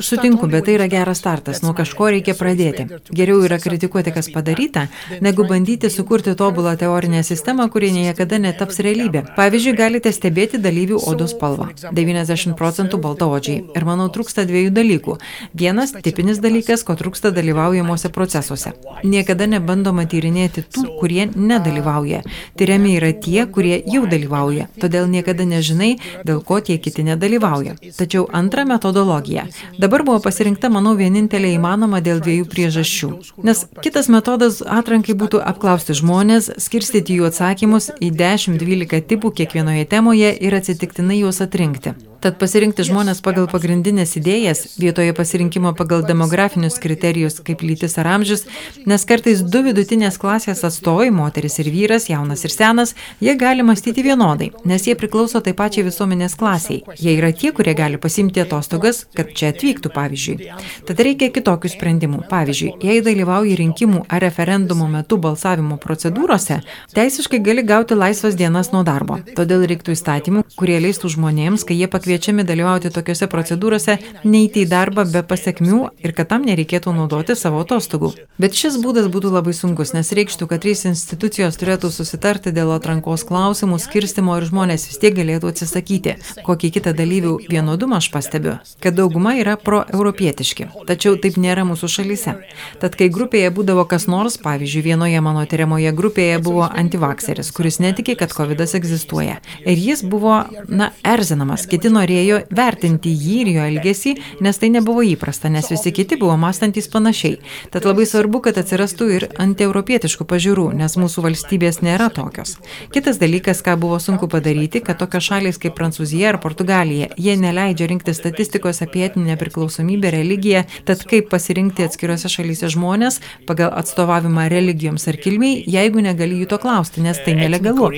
Sutinku, 0.00 0.46
bet 0.46 0.64
tai 0.64 0.74
yra 0.78 0.86
geras 0.88 1.18
startas, 1.18 1.60
nuo 1.60 1.74
kažko 1.76 2.06
reikia 2.14 2.32
pradėti. 2.38 2.86
Geriau 3.12 3.42
yra 3.44 3.58
kritikuoti, 3.60 4.12
kas 4.14 4.30
padaryta, 4.32 4.86
negu 5.20 5.44
bandyti 5.48 5.90
sukurti 5.92 6.32
tobulą 6.38 6.76
teorinę 6.80 7.20
sistemą, 7.26 7.66
kuri 7.68 7.90
niekada 7.92 8.38
netaps 8.40 8.80
realybė. 8.84 9.24
Pavyzdžiui, 9.36 9.74
galite 9.76 10.12
stebėti 10.16 10.60
dalyvių 10.64 11.02
odos 11.12 11.34
spalvą. 11.36 11.68
90 11.92 12.56
procentų 12.56 13.02
baltaodžiai. 13.04 13.58
Ir 13.76 13.84
manau, 13.88 14.08
trūksta 14.08 14.46
dviejų 14.48 14.72
dalykų. 14.78 15.18
Vienas 15.52 15.92
tipinis 16.06 16.40
dalykas, 16.40 16.86
ko 16.88 16.96
trūksta 17.00 17.34
dalyvaujamuose 17.36 18.08
procesuose. 18.14 18.72
Niekada 19.04 19.50
nebandoma 19.50 20.06
tyrinėti 20.08 20.64
tų, 20.72 20.86
kurie 21.02 21.28
nedalyvauja. 21.34 22.24
Tyriami 22.56 22.96
yra 22.96 23.12
tie, 23.12 23.44
kurie 23.44 23.82
jau 23.82 24.06
dalyvauja. 24.08 24.70
Todėl 24.80 25.10
niekada 25.10 25.44
nežinai, 25.48 25.94
dėl 26.24 26.42
ko 26.44 26.60
tie 26.60 26.78
kiti 26.78 27.02
nedalyvauja 27.02 27.24
dalyvauja. 27.24 27.74
Tačiau 27.96 28.28
antra 28.32 28.64
metodologija. 28.64 29.46
Dabar 29.78 30.04
buvo 30.04 30.20
pasirinkta, 30.20 30.68
manau, 30.68 30.94
vienintelė 30.96 31.54
įmanoma 31.56 32.00
dėl 32.04 32.20
dviejų 32.24 32.48
priežasčių. 32.50 33.10
Nes 33.44 33.66
kitas 33.82 34.08
metodas 34.08 34.62
atrankai 34.62 35.14
būtų 35.14 35.42
apklausti 35.44 35.96
žmonės, 35.98 36.50
skirstyti 36.58 37.18
jų 37.18 37.30
atsakymus 37.30 37.90
į 38.00 38.12
10-12 38.14 39.04
tipų 39.10 39.34
kiekvienoje 39.40 39.86
temoje 39.90 40.34
ir 40.34 40.58
atsitiktinai 40.60 41.22
juos 41.22 41.40
atrinkti. 41.44 41.94
Tad 42.24 42.38
pasirinkti 42.40 42.86
žmonės 42.88 43.18
pagal 43.20 43.44
pagrindinės 43.52 44.14
idėjas, 44.16 44.62
vietoje 44.80 45.12
pasirinkimo 45.12 45.74
pagal 45.76 46.06
demografinius 46.08 46.78
kriterijus 46.80 47.34
kaip 47.44 47.60
lytis 47.60 47.98
ar 48.00 48.08
amžius, 48.14 48.46
nes 48.88 49.02
kartais 49.04 49.42
du 49.44 49.60
vidutinės 49.66 50.16
klasės 50.22 50.64
atstovai, 50.64 51.10
moteris 51.12 51.58
ir 51.60 51.68
vyras, 51.68 52.06
jaunas 52.08 52.46
ir 52.48 52.54
senas, 52.54 52.94
jie 53.20 53.34
gali 53.36 53.66
mąstyti 53.68 54.00
vienodai, 54.06 54.48
nes 54.64 54.86
jie 54.88 54.94
priklauso 54.96 55.42
taip 55.44 55.58
pačiai 55.58 55.84
visuomenės 55.90 56.38
klasiai. 56.40 56.78
Jie 56.96 57.12
yra 57.18 57.28
tie, 57.36 57.50
kurie 57.52 57.74
gali 57.76 58.00
pasimti 58.00 58.40
atostogas, 58.40 59.02
kad 59.12 59.34
čia 59.36 59.52
atvyktų, 59.52 59.92
pavyzdžiui. 59.92 60.48
Tad 60.88 61.04
reikia 61.04 61.28
kitokių 61.28 61.74
sprendimų. 61.74 62.22
Pavyzdžiui, 62.32 62.72
jei 62.88 63.04
dalyvauji 63.04 63.60
rinkimų 63.60 64.06
ar 64.08 64.24
referendumo 64.24 64.88
metu 64.88 65.20
balsavimo 65.20 65.76
procedūrose, 65.84 66.62
teisiškai 66.96 67.44
gali 67.44 67.68
gauti 67.68 68.00
laisvas 68.00 68.40
dienas 68.40 68.72
nuo 68.72 68.80
darbo. 68.80 69.20
Todėl 69.36 69.68
reiktų 69.68 69.92
įstatymų, 69.92 70.48
kurie 70.56 70.80
leistų 70.80 71.12
žmonėms, 71.18 71.68
kai 71.68 71.76
jie 71.76 71.92
pakviečia 71.92 72.13
kviečiami 72.14 72.44
dalyvauti 72.46 72.92
tokiuose 72.94 73.26
procedūrose, 73.26 73.96
neįti 74.22 74.62
į 74.62 74.68
darbą 74.70 75.02
be 75.10 75.24
pasiekmių 75.26 75.80
ir 76.04 76.12
kad 76.14 76.28
tam 76.30 76.44
nereikėtų 76.46 76.92
naudoti 76.94 77.34
savo 77.34 77.64
atostogų. 77.64 78.12
Bet 78.38 78.54
šis 78.54 78.76
būdas 78.82 79.08
būtų 79.10 79.32
labai 79.34 79.54
sunkus, 79.56 79.90
nes 79.96 80.12
reikštų, 80.14 80.46
kad 80.50 80.62
trys 80.62 80.84
institucijos 80.86 81.58
turėtų 81.58 81.90
susitarti 81.90 82.52
dėl 82.54 82.70
atrankos 82.76 83.26
klausimų, 83.26 83.80
skirstimo 83.82 84.36
ir 84.38 84.46
žmonės 84.46 84.86
vis 84.90 85.00
tiek 85.02 85.16
galėtų 85.16 85.50
atsisakyti. 85.50 86.14
Kokį 86.46 86.70
kitą 86.76 86.92
dalyvių 86.94 87.34
vienodumą 87.50 87.98
aš 87.98 88.10
pastebiu, 88.14 88.54
kad 88.84 88.94
dauguma 88.94 89.34
yra 89.40 89.56
proeuropietiški, 89.58 90.68
tačiau 90.86 91.18
taip 91.18 91.40
nėra 91.40 91.66
mūsų 91.66 91.90
šalyse. 91.96 92.36
Tad 92.78 92.98
kai 93.00 93.10
grupėje 93.10 93.50
būdavo 93.58 93.86
kas 93.90 94.06
nors, 94.06 94.38
pavyzdžiui, 94.44 94.84
vienoje 94.92 95.24
mano 95.24 95.42
tyriamoje 95.50 95.90
grupėje 95.96 96.38
buvo 96.46 96.68
antivakseris, 96.70 97.50
kuris 97.56 97.80
netikė, 97.82 98.14
kad 98.22 98.34
COVID 98.34 98.62
egzistuoja. 98.64 99.40
Ir 99.66 99.78
jis 99.90 100.06
buvo, 100.06 100.44
na, 100.68 100.92
erzinamas, 101.06 101.66
kiti 101.70 101.90
norėjo 102.04 102.42
vertinti 102.54 103.12
jį 103.12 103.36
ir 103.42 103.50
jo 103.54 103.64
elgesį, 103.68 104.14
nes 104.44 104.60
tai 104.60 104.70
nebuvo 104.74 105.04
įprasta, 105.06 105.50
nes 105.52 105.68
visi 105.72 105.92
kiti 105.94 106.18
buvo 106.20 106.36
mąstantis 106.40 106.88
panašiai. 106.92 107.38
Tad 107.72 107.86
labai 107.88 108.06
svarbu, 108.08 108.42
kad 108.44 108.58
atsirastų 108.60 109.08
ir 109.16 109.26
antieuropietiškų 109.40 110.26
pažiūrų, 110.28 110.68
nes 110.78 110.96
mūsų 111.00 111.24
valstybės 111.24 111.80
nėra 111.84 112.10
tokios. 112.14 112.56
Kitas 112.94 113.20
dalykas, 113.22 113.62
ką 113.64 113.76
buvo 113.80 113.98
sunku 114.02 114.28
padaryti, 114.30 114.82
kad 114.84 115.00
tokios 115.00 115.28
šalys 115.30 115.60
kaip 115.62 115.76
Prancūzija 115.78 116.34
ar 116.34 116.40
Portugalija, 116.42 117.10
jie 117.16 117.36
neleidžia 117.40 117.88
rinkti 117.90 118.14
statistikos 118.16 118.82
apie 118.84 119.06
etinę 119.08 119.38
priklausomybę, 119.40 120.12
religiją, 120.14 120.64
tad 120.88 121.04
kaip 121.08 121.30
pasirinkti 121.32 121.86
atskiriuose 121.86 122.30
šalyse 122.32 122.70
žmonės 122.74 123.20
pagal 123.48 123.72
atstovavimą 123.78 124.48
religijoms 124.52 125.08
ar 125.10 125.18
kilmiai, 125.20 125.62
jeigu 125.70 126.04
negali 126.04 126.42
jų 126.42 126.50
to 126.52 126.60
klausti, 126.62 127.04
nes 127.04 127.20
tai 127.24 127.36
nelegalu. 127.38 127.88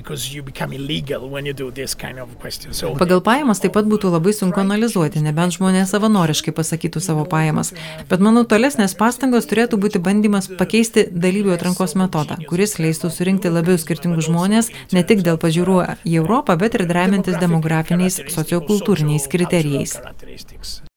Because 0.00 0.34
you 0.34 0.42
become 0.42 0.72
illegal 0.72 1.28
when 1.28 1.46
you 1.46 1.52
do 1.52 1.70
this 1.70 1.94
kind 1.94 2.18
of 2.18 2.28
question. 2.40 2.72
So 2.72 2.94
Pagal 2.96 3.20
pajamas 3.20 3.60
taip 3.60 3.74
pat 3.76 3.88
būtų 3.90 4.12
labai 4.14 4.32
sunku 4.36 4.62
analizuoti, 4.62 5.22
nebent 5.24 5.56
žmonės 5.58 5.92
savanoriškai 5.94 6.54
pasakytų 6.56 7.02
savo 7.04 7.26
pajamas. 7.28 7.72
Bet 8.10 8.24
manau, 8.24 8.46
tolesnės 8.48 8.96
pastangos 8.98 9.48
turėtų 9.50 9.80
būti 9.84 10.02
bandymas 10.02 10.48
pakeisti 10.60 11.06
dalyvių 11.12 11.54
atrankos 11.56 11.96
metodą, 12.00 12.40
kuris 12.50 12.78
leistų 12.80 13.12
surinkti 13.12 13.52
labiau 13.52 13.78
skirtingus 13.80 14.30
žmonės 14.30 14.72
ne 14.96 15.04
tik 15.04 15.24
dėl 15.26 15.40
pažiūrų 15.42 15.80
į 16.08 16.16
Europą, 16.22 16.56
bet 16.60 16.78
ir 16.78 16.88
remiantis 16.88 17.40
demografiniais, 17.42 18.22
sociokultūriniais 18.32 19.28
kriterijais. 19.30 19.98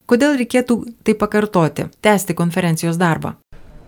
Kodėl 0.10 0.36
reikėtų 0.42 0.76
tai 1.08 1.16
pakartoti, 1.16 1.88
tęsti 2.04 2.36
konferencijos 2.36 3.00
darbą? 3.00 3.38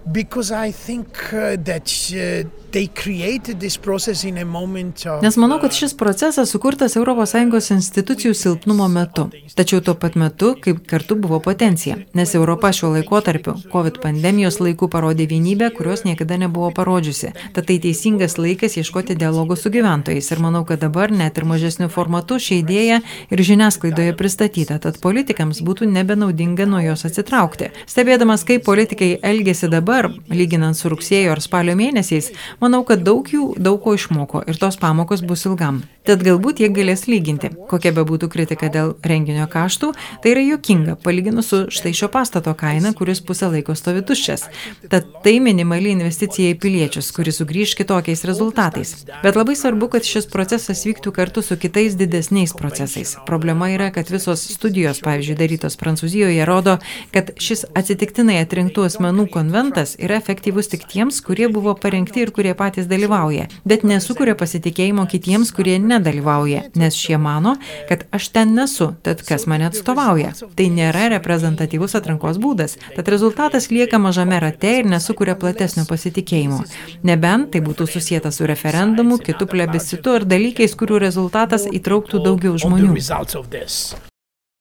Because 0.05 0.51
I 0.51 0.71
think 0.71 1.07
uh, 1.33 1.57
that 1.65 1.89
uh, 2.13 2.45
they 2.75 2.87
created 3.03 3.59
this 3.59 3.77
process 3.77 4.23
in 4.23 4.37
a 4.37 4.45
moment 4.45 5.05
of 5.05 5.21
Nes 5.21 5.37
manau, 5.37 5.59
kad 5.61 5.71
šis 5.71 5.93
procesas 5.95 6.51
sukurtas 6.51 6.97
ES 6.99 7.69
institucijų 7.71 8.33
silpnumo 8.35 8.87
metu. 8.91 9.29
Tačiau 9.55 9.79
tuo 9.79 9.93
pat 9.95 10.17
metu, 10.19 10.49
kaip 10.59 10.81
kartu 10.89 11.15
buvo 11.15 11.39
potencija. 11.39 11.95
Nes 12.13 12.35
Europa 12.35 12.73
šiuo 12.75 12.91
laikotarpiu, 12.97 13.53
COVID 13.71 14.01
pandemijos 14.03 14.59
laiku 14.59 14.89
parodė 14.91 15.27
vienybę, 15.31 15.69
kurios 15.77 16.03
niekada 16.03 16.35
nebuvo 16.37 16.71
parodžiusi. 16.75 17.31
Tad 17.55 17.69
tai 17.69 17.77
teisingas 17.79 18.35
laikas 18.37 18.75
ieškoti 18.75 19.15
dialogo 19.15 19.55
su 19.55 19.71
gyventojais. 19.71 20.27
Ir 20.31 20.43
manau, 20.43 20.65
kad 20.67 20.83
dabar 20.83 21.11
net 21.15 21.39
ir 21.39 21.47
mažesniu 21.47 21.87
formatu 21.87 22.39
ši 22.39 22.59
idėja 22.59 22.99
ir 23.31 23.45
žiniasklaidoje 23.51 24.17
pristatyta. 24.19 24.81
Tad 24.83 24.99
politikams 24.99 25.63
būtų 25.63 25.87
nebenaudinga 25.95 26.67
nuo 26.67 26.83
jos 26.83 27.07
atsitraukti. 27.07 27.71
Stebėdamas, 27.87 28.43
kaip 28.43 28.67
politikai 28.67 29.13
elgėsi 29.23 29.71
dabar, 29.71 30.11
lyginant 30.27 30.75
su 30.75 30.91
rugsėjo 30.91 31.31
ar 31.37 31.43
spalio 31.45 31.79
mėnesiais, 31.79 32.33
manau, 32.65 32.83
kad 32.87 33.05
daug 33.05 33.27
jų 33.29 33.53
daug 33.61 33.81
ko 33.83 33.95
išmoko 33.97 34.43
ir 34.49 34.57
tos 34.61 34.79
pamokos 34.81 35.23
bus 35.25 35.45
ilgam. 35.49 35.83
Tad 36.05 36.21
galbūt 36.21 36.59
jie 36.61 36.67
galės 36.69 37.07
lyginti. 37.09 37.49
Kokia 37.69 37.89
be 37.95 38.03
būtų 38.05 38.27
kritika 38.29 38.67
dėl 38.69 38.91
renginio 39.01 39.47
kaštų, 39.49 39.87
tai 40.21 40.33
yra 40.35 40.43
juokinga, 40.45 40.99
palyginus 41.01 41.47
su 41.49 41.61
štai 41.73 41.95
šio 41.97 42.11
pastato 42.13 42.53
kaina, 42.57 42.91
kuris 42.93 43.23
pusę 43.25 43.49
laiko 43.49 43.73
stovi 43.77 44.03
tuščias. 44.05 44.43
Tad 44.91 45.07
tai 45.25 45.39
minimali 45.41 45.89
investicija 45.95 46.53
į 46.53 46.59
piliečius, 46.61 47.09
kuris 47.15 47.41
sugrįž 47.41 47.73
kitokiais 47.79 48.21
rezultatais. 48.29 48.93
Bet 49.23 49.39
labai 49.39 49.55
svarbu, 49.57 49.89
kad 49.95 50.05
šis 50.05 50.29
procesas 50.29 50.83
vyktų 50.85 51.13
kartu 51.15 51.41
su 51.45 51.57
kitais 51.57 51.97
didesniais 51.97 52.53
procesais. 52.53 53.15
Problema 53.25 53.71
yra, 53.73 53.89
kad 53.95 54.13
visos 54.13 54.45
studijos, 54.53 55.01
pavyzdžiui, 55.05 55.39
darytos 55.41 55.79
Prancūzijoje, 55.81 56.45
rodo, 56.45 56.77
kad 57.15 57.33
šis 57.41 57.65
atsitiktinai 57.73 58.37
atrinktų 58.43 58.85
asmenų 58.91 59.25
konventas 59.33 59.97
yra 59.97 60.21
efektyvus 60.21 60.69
tik 60.69 60.85
tiems, 60.91 61.23
kurie 61.25 61.49
buvo 61.49 61.73
parengti 61.73 62.21
ir 62.21 62.33
kurie 62.35 62.53
patys 62.57 62.87
dalyvauja, 62.89 63.47
bet 63.67 63.83
nesukuria 63.87 64.35
pasitikėjimo 64.39 65.05
kitiems, 65.11 65.51
kurie 65.55 65.77
nedalyvauja, 65.81 66.65
nes 66.79 66.97
šie 66.97 67.19
mano, 67.21 67.55
kad 67.89 68.05
aš 68.15 68.29
ten 68.35 68.55
nesu, 68.57 68.91
tad 69.05 69.23
kas 69.27 69.47
mane 69.49 69.67
atstovauja. 69.69 70.33
Tai 70.55 70.67
nėra 70.71 71.09
reprezentatyvus 71.15 71.97
atrankos 71.99 72.39
būdas, 72.41 72.77
tad 72.95 73.11
rezultatas 73.11 73.69
lieka 73.73 73.99
mažame 74.01 74.39
rate 74.43 74.77
ir 74.79 74.89
nesukuria 74.89 75.37
platesnio 75.39 75.85
pasitikėjimo. 75.89 76.63
Nebent 77.07 77.51
tai 77.53 77.61
būtų 77.65 77.89
susijęta 77.91 78.31
su 78.35 78.47
referendumu, 78.49 79.19
kitų 79.21 79.49
plebiscitu 79.51 80.15
ar 80.15 80.25
dalykais, 80.27 80.75
kurių 80.79 81.03
rezultatas 81.05 81.67
įtrauktų 81.69 82.23
daugiau 82.25 82.57
žmonių. 82.61 82.95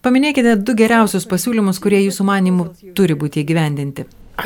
Paminėkite 0.04 0.58
du 0.60 0.74
geriausius 0.76 1.24
pasiūlymus, 1.30 1.78
kurie 1.80 2.02
jūsų 2.04 2.26
manimų 2.28 2.68
turi 2.98 3.16
būti 3.16 3.40
įgyvendinti. 3.40 4.04
Uh. 4.34 4.42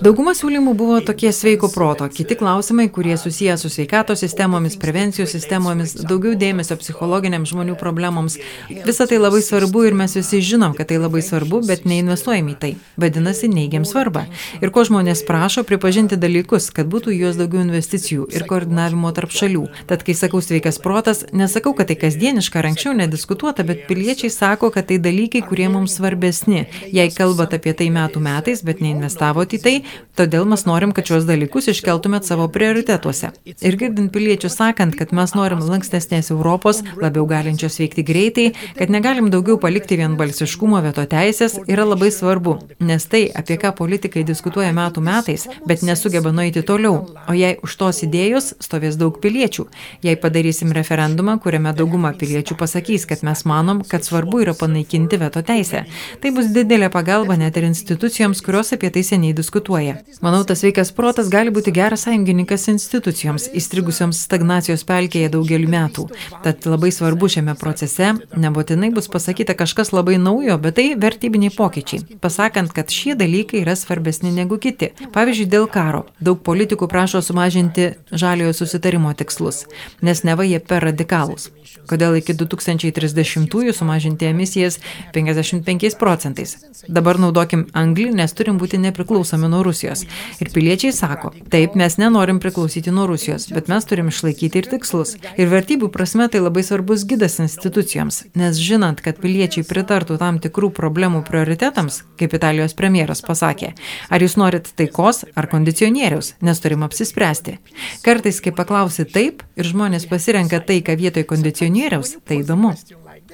Dauguma 0.00 0.32
siūlymų 0.32 0.72
buvo 0.78 1.00
tokie 1.04 1.28
sveiko 1.36 1.68
proto, 1.68 2.06
kiti 2.08 2.38
klausimai, 2.40 2.86
kurie 2.88 3.18
susiję 3.20 3.58
su 3.60 3.68
sveikatos 3.68 4.22
sistemomis, 4.24 4.78
prevencijos 4.80 5.34
sistemomis, 5.36 5.92
daugiau 6.08 6.32
dėmesio 6.40 6.78
psichologiniams 6.80 7.52
žmonių 7.52 7.76
problemams. 7.76 8.38
Visa 8.86 9.04
tai 9.10 9.18
labai 9.20 9.42
svarbu 9.44 9.82
ir 9.90 9.98
mes 9.98 10.16
visi 10.16 10.40
žinom, 10.40 10.72
kad 10.78 10.88
tai 10.88 10.96
labai 11.02 11.20
svarbu, 11.26 11.60
bet 11.68 11.84
neinvestuojam 11.84 12.48
į 12.54 12.56
tai. 12.64 12.72
Vadinasi, 12.96 13.52
neigiam 13.52 13.84
svarbą. 13.84 14.24
Ir 14.64 14.72
ko 14.72 14.86
žmonės 14.88 15.20
prašo, 15.28 15.66
pripažinti 15.68 16.16
dalykus, 16.16 16.70
kad 16.72 16.88
būtų 16.88 17.12
juos 17.18 17.36
daugiau 17.36 17.60
investicijų 17.66 18.30
ir 18.32 18.48
koordinavimo 18.48 19.12
tarp 19.12 19.36
šalių. 19.36 19.68
Tad, 19.92 20.00
kai 20.08 20.16
sakau 20.16 20.40
sveikas 20.40 20.80
protas, 20.80 21.26
nesakau, 21.36 21.76
kad 21.76 21.92
tai 21.92 22.00
kasdieniška, 22.00 22.64
anksčiau 22.72 22.96
nediskutuota, 22.96 23.68
bet 23.68 23.84
piliečiai 23.92 24.32
sako, 24.32 24.72
kad 24.72 24.88
tai 24.88 24.96
dalykai, 25.10 25.42
kurie 25.46 25.68
mums 25.72 25.98
svarbesni. 25.98 26.64
Jei 26.94 27.10
kalbat 27.12 27.54
apie 27.58 27.74
tai 27.76 27.90
metų 27.92 28.22
metais, 28.22 28.62
bet 28.66 28.80
neinvestavot 28.84 29.52
į 29.56 29.60
tai, 29.64 29.74
todėl 30.18 30.46
mes 30.48 30.64
norim, 30.68 30.94
kad 30.96 31.08
šios 31.10 31.26
dalykus 31.28 31.70
iškeltumėt 31.72 32.28
savo 32.28 32.46
prioritetuose. 32.52 33.32
Ir 33.44 33.78
girdint 33.80 34.12
piliečių 34.14 34.50
sakant, 34.52 34.96
kad 34.98 35.14
mes 35.16 35.34
norim 35.36 35.62
lankstesnės 35.64 36.30
Europos, 36.34 36.82
labiau 37.00 37.26
galinčios 37.30 37.78
veikti 37.80 38.04
greitai, 38.06 38.46
kad 38.78 38.92
negalim 38.92 39.30
daugiau 39.32 39.58
palikti 39.60 39.98
vienbalsiškumo 40.00 40.80
vieto 40.84 41.04
teisės, 41.10 41.58
yra 41.70 41.86
labai 41.88 42.12
svarbu. 42.14 42.56
Nes 42.84 43.06
tai, 43.10 43.26
apie 43.34 43.58
ką 43.60 43.72
politikai 43.78 44.24
diskutuoja 44.28 44.72
metų 44.76 45.04
metais, 45.04 45.46
bet 45.66 45.84
nesugeba 45.86 46.32
nueiti 46.34 46.62
toliau. 46.66 47.02
O 47.28 47.36
jei 47.36 47.56
už 47.64 47.76
tos 47.80 48.02
idėjos 48.06 48.52
stovės 48.62 48.98
daug 49.00 49.18
piliečių, 49.22 49.66
jei 50.06 50.18
padarysim 50.20 50.74
referendumą, 50.76 51.38
kuriame 51.42 51.72
dauguma 51.76 52.12
piliečių 52.16 52.58
pasakys, 52.60 53.06
kad 53.08 53.24
mes 53.26 53.44
manom, 53.48 53.82
kad 53.86 54.04
svarbu 54.06 54.44
yra 54.44 54.54
panaikinti 54.56 54.99
veto 55.08 55.42
teisę, 55.42 55.84
tai 56.20 56.30
bus 56.34 56.50
didelė 56.52 56.90
pagalba 56.92 57.36
net 57.40 57.56
ir 57.56 57.64
institucijoms, 57.68 58.42
kurios 58.44 58.72
apie 58.76 58.90
tai 58.90 59.02
seniai 59.06 59.32
diskutuoja. 59.36 59.96
Manau, 60.20 60.42
tas 60.44 60.62
veikas 60.64 60.92
protas 60.92 61.30
gali 61.32 61.50
būti 61.50 61.72
geras 61.72 62.04
sąjungininkas 62.06 62.68
institucijoms, 62.72 63.48
įstrigusioms 63.56 64.20
stagnacijos 64.26 64.84
pelkėje 64.88 65.30
daugelį 65.32 65.70
metų. 65.70 66.08
Tad 66.44 66.66
labai 66.66 66.90
svarbu 66.92 67.30
šiame 67.30 67.54
procese, 67.60 68.12
nebūtinai 68.36 68.92
bus 68.94 69.08
pasakyta 69.12 69.54
kažkas 69.54 69.94
labai 69.96 70.18
naujo, 70.18 70.58
bet 70.58 70.76
tai 70.80 70.88
vertybiniai 70.98 71.54
pokyčiai, 71.56 72.18
pasakant, 72.20 72.74
kad 72.76 72.90
šie 72.92 73.16
dalykai 73.18 73.62
yra 73.64 73.76
svarbesni 73.78 74.34
negu 74.34 74.58
kiti. 74.60 74.92
Pavyzdžiui, 75.14 75.48
dėl 75.50 75.68
karo. 75.70 76.04
Daug 76.20 76.42
politikų 76.46 76.90
prašo 76.90 77.22
sumažinti 77.24 77.92
žaliojo 78.10 78.56
susitarimo 78.62 79.12
tikslus, 79.14 79.64
nes 80.02 80.24
neva 80.26 80.46
jie 80.48 80.60
per 80.60 80.88
radikalūs. 80.90 81.50
Kodėl 81.90 82.18
iki 82.20 82.34
2030-ųjų 82.38 83.72
sumažinti 83.74 84.28
emisijas 84.30 84.78
55 85.14 85.96
procentais. 86.00 86.56
Dabar 86.88 87.18
naudokim 87.20 87.66
anglį, 87.76 88.10
nes 88.20 88.32
turim 88.36 88.58
būti 88.60 88.80
nepriklausomi 88.80 89.50
nuo 89.50 89.62
Rusijos. 89.66 90.04
Ir 90.40 90.50
piliečiai 90.54 90.92
sako, 90.94 91.32
taip, 91.52 91.76
mes 91.78 91.98
nenorim 92.00 92.40
priklausyti 92.42 92.92
nuo 92.94 93.06
Rusijos, 93.10 93.48
bet 93.54 93.68
mes 93.72 93.86
turim 93.88 94.08
išlaikyti 94.12 94.62
ir 94.62 94.70
tikslus. 94.74 95.16
Ir 95.40 95.50
vertybių 95.52 95.90
prasme 95.92 96.28
tai 96.32 96.42
labai 96.42 96.64
svarbus 96.66 97.04
gydas 97.08 97.38
institucijoms, 97.42 98.22
nes 98.38 98.60
žinant, 98.60 99.02
kad 99.04 99.20
piliečiai 99.20 99.66
pritartų 99.66 100.18
tam 100.20 100.40
tikrų 100.42 100.72
problemų 100.76 101.22
prioritetams, 101.28 102.02
kaip 102.20 102.36
Italijos 102.38 102.76
premjeras 102.78 103.24
pasakė, 103.26 103.74
ar 104.08 104.24
jūs 104.24 104.38
norit 104.40 104.72
taikos 104.78 105.24
ar 105.34 105.50
kondicionieriaus, 105.50 106.34
nes 106.40 106.62
turim 106.64 106.86
apsispręsti. 106.86 107.58
Kartais, 108.06 108.40
kai 108.44 108.54
paklausi 108.56 109.06
taip 109.08 109.44
ir 109.56 109.68
žmonės 109.72 110.08
pasirenka 110.10 110.62
taiką 110.64 110.96
vietoj 111.00 111.28
kondicionieriaus, 111.28 112.16
tai 112.24 112.42
įdomu. 112.44 112.74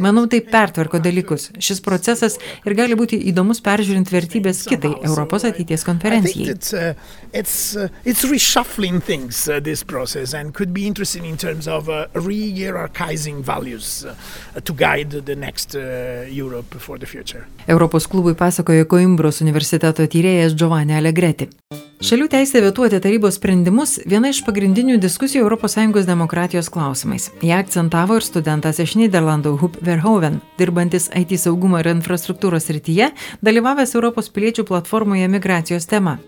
Manau, 0.02 0.26
tai 0.30 0.42
pertvarko 0.44 1.00
dalykus. 1.02 1.50
Šis 1.62 1.80
procesas 1.84 2.36
ir 2.66 2.76
gali 2.76 2.96
būti 2.98 3.18
įdomus 3.30 3.62
peržiūrint 3.64 4.10
vertybės 4.12 4.64
kitai 4.68 4.92
Europos 5.06 5.46
ateities 5.48 5.84
konferencijai. 5.86 6.50
it's, 6.52 6.72
uh, 6.72 6.94
it's, 7.32 7.76
uh, 7.76 7.88
it's 8.04 8.24
reshuffling 8.24 9.00
things, 9.00 9.48
uh, 9.48 9.60
this 9.60 9.82
process, 9.82 10.34
and 10.34 10.54
could 10.54 10.72
be 10.72 10.86
interesting 10.86 11.24
in 11.24 11.36
terms 11.36 11.66
of 11.68 11.88
uh, 11.88 12.06
re-hierarchizing 12.14 13.42
values 13.42 14.04
uh, 14.04 14.60
to 14.60 14.74
guide 14.74 15.24
the 15.24 15.36
next 15.36 15.74
uh, 15.74 16.26
Europe 16.28 16.74
for 16.78 16.98
the 16.98 17.06
future. 17.06 17.46
Europos 17.66 18.06
klubui 18.06 18.34
pasakojo 18.34 18.86
Koimbros 18.86 19.40
universiteto 19.40 20.06
tyrėjas 20.06 20.54
Giovanni 20.54 20.96
Allegretti. 20.96 21.50
Šalių 21.96 22.26
teisė 22.28 22.60
vetuoti 22.60 22.98
tarybos 23.00 23.38
sprendimus 23.38 23.94
viena 24.04 24.28
iš 24.28 24.42
pagrindinių 24.44 24.98
diskusijų 25.00 25.48
ES 25.56 26.04
demokratijos 26.04 26.68
klausimais. 26.68 27.30
Ją 27.40 27.56
akcentavo 27.56 28.18
ir 28.20 28.26
studentas 28.26 28.78
iš 28.84 28.98
Niderlandų 29.00 29.54
Hup 29.62 29.78
Verhoeven, 29.86 30.40
dirbantis 30.58 31.08
IT 31.14 31.36
saugumo 31.40 31.78
ir 31.80 31.90
infrastruktūros 31.92 32.68
rytyje, 32.74 33.12
dalyvavęs 33.46 33.94
Europos 33.96 34.28
piliečių 34.34 34.66
platformoje 34.68 35.28
migracijos 35.30 35.88
tema. 35.90 36.18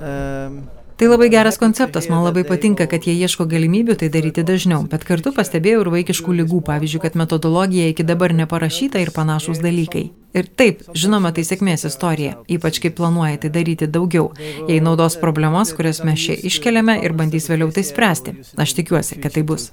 Uh, 0.00 0.79
Tai 1.00 1.08
labai 1.08 1.30
geras 1.32 1.56
konceptas, 1.56 2.10
man 2.12 2.20
labai 2.20 2.42
patinka, 2.44 2.84
kad 2.84 3.06
jie 3.08 3.14
ieško 3.24 3.46
galimybių 3.48 3.94
tai 4.02 4.10
daryti 4.12 4.42
dažniau, 4.44 4.82
bet 4.84 5.06
kartu 5.08 5.30
pastebėjau 5.32 5.78
ir 5.80 5.88
vaikiškų 5.94 6.34
lygų, 6.42 6.58
pavyzdžiui, 6.66 7.00
kad 7.00 7.14
metodologija 7.16 7.86
iki 7.88 8.04
dabar 8.04 8.34
neparašyta 8.36 9.00
ir 9.00 9.08
panašus 9.16 9.62
dalykai. 9.64 10.02
Ir 10.36 10.50
taip, 10.60 10.82
žinoma, 10.92 11.30
tai 11.32 11.46
sėkmės 11.48 11.86
istorija, 11.88 12.34
ypač 12.52 12.82
kai 12.84 12.90
planuoja 12.92 13.40
tai 13.40 13.48
daryti 13.54 13.88
daugiau, 13.88 14.28
jei 14.68 14.76
naudos 14.84 15.16
problemas, 15.22 15.72
kurias 15.72 16.02
mes 16.04 16.20
čia 16.20 16.36
iškeliame 16.36 16.98
ir 17.00 17.16
bandys 17.16 17.48
vėliau 17.48 17.72
tai 17.72 17.86
spręsti. 17.88 18.36
Aš 18.60 18.76
tikiuosi, 18.82 19.22
kad 19.24 19.32
tai 19.38 19.46
bus. 19.48 19.70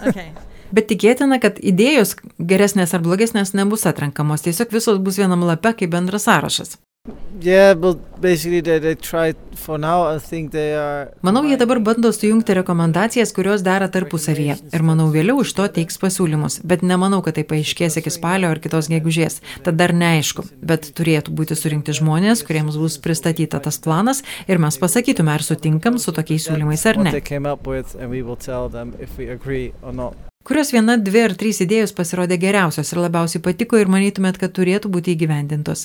okay. 0.00 0.32
Bet 0.74 0.88
tikėtina, 0.88 1.36
kad 1.44 1.60
idėjos 1.60 2.16
geresnės 2.40 2.96
ar 2.96 3.04
blogesnės 3.04 3.52
nebus 3.54 3.84
atrenkamos, 3.86 4.48
tiesiog 4.48 4.72
visos 4.74 4.98
bus 5.04 5.20
vienam 5.20 5.44
lape 5.46 5.76
kaip 5.76 5.92
bendras 5.92 6.26
sąrašas. 6.26 6.78
Manau, 11.26 11.44
jie 11.46 11.58
dabar 11.60 11.80
bando 11.84 12.10
sujungti 12.14 12.56
rekomendacijas, 12.58 13.32
kurios 13.36 13.64
dera 13.66 13.88
tarpusavyje. 13.92 14.56
Ir 14.74 14.84
manau, 14.86 15.08
vėliau 15.14 15.42
iš 15.44 15.52
to 15.56 15.66
teiks 15.78 16.00
pasiūlymus. 16.02 16.60
Bet 16.66 16.84
nemanau, 16.86 17.22
kad 17.26 17.38
tai 17.38 17.44
paaiškės 17.48 18.00
iki 18.00 18.12
spalio 18.14 18.50
ar 18.52 18.60
kitos 18.62 18.90
gegužės. 18.92 19.40
Tad 19.66 19.78
dar 19.80 19.94
neaišku. 19.96 20.46
Bet 20.66 20.90
turėtų 20.98 21.34
būti 21.36 21.58
surinkti 21.58 21.96
žmonės, 21.96 22.44
kuriems 22.46 22.78
bus 22.80 22.98
pristatyta 23.02 23.60
tas 23.62 23.80
planas 23.82 24.24
ir 24.48 24.62
mes 24.62 24.80
pasakytume, 24.80 25.34
ar 25.34 25.44
sutinkam 25.46 26.00
su 26.02 26.14
tokiais 26.16 26.48
siūlymais 26.48 26.86
ar 26.88 27.02
ne. 27.02 27.12
Kurios 30.46 30.68
viena, 30.70 30.94
dvi 30.94 31.24
ar 31.26 31.32
trys 31.34 31.58
idėjos 31.64 31.90
pasirodė 31.90 32.36
geriausios 32.38 32.92
ir 32.92 33.00
labiausiai 33.02 33.40
patiko 33.42 33.80
ir 33.82 33.88
manytumėt, 33.90 34.36
kad 34.38 34.52
turėtų 34.54 34.86
būti 34.94 35.16
įgyvendintos? 35.16 35.80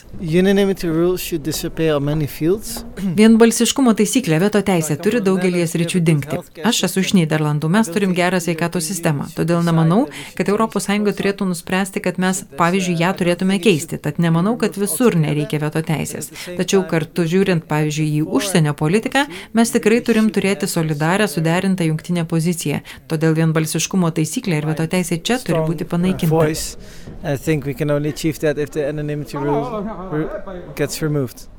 Vienbalsiškumo 3.17 3.95
taisyklė 3.97 4.37
veto 4.43 4.61
teisė 4.61 4.99
turi 5.01 5.17
daugelį 5.25 5.63
sričių 5.65 6.01
dingti. 6.05 6.37
Aš 6.61 6.83
esu 6.85 7.01
iš 7.01 7.15
Niderlandų, 7.17 7.71
mes 7.73 7.89
turim 7.89 8.13
gerą 8.13 8.37
sveikatos 8.45 8.85
sistemą, 8.91 9.25
todėl 9.33 9.65
nemanau, 9.65 10.03
kad 10.37 10.53
ES 10.53 10.89
turėtų 10.91 11.49
nuspręsti, 11.49 12.05
kad 12.05 12.21
mes, 12.21 12.43
pavyzdžiui, 12.61 12.99
ją 13.01 13.15
turėtume 13.17 13.57
keisti, 13.65 13.97
tad 13.97 14.21
nemanau, 14.21 14.53
kad 14.61 14.77
visur 14.77 15.17
nereikia 15.17 15.57
veto 15.65 15.81
teisės. 15.89 16.29
Tačiau 16.61 16.83
kartu 16.85 17.25
žiūrint, 17.25 17.65
pavyzdžiui, 17.65 18.07
į 18.21 18.29
užsienio 18.29 18.77
politiką, 18.77 19.25
mes 19.57 19.73
tikrai 19.73 20.03
turim 20.05 20.29
turėti 20.29 20.69
solidarę, 20.69 21.25
suderintą 21.25 21.89
jungtinę 21.89 22.29
poziciją. 22.29 22.85
Todėl 23.09 23.33
vienbalsiškumo 23.41 24.13
taisyklė 24.13 24.50
taisyklė 24.51 24.59
ir 24.59 24.67
veto 24.67 24.87
teisė 24.87 25.19
čia 25.23 25.39
turi 25.39 25.61
būti 25.67 25.87
panaikinta. 25.87 26.31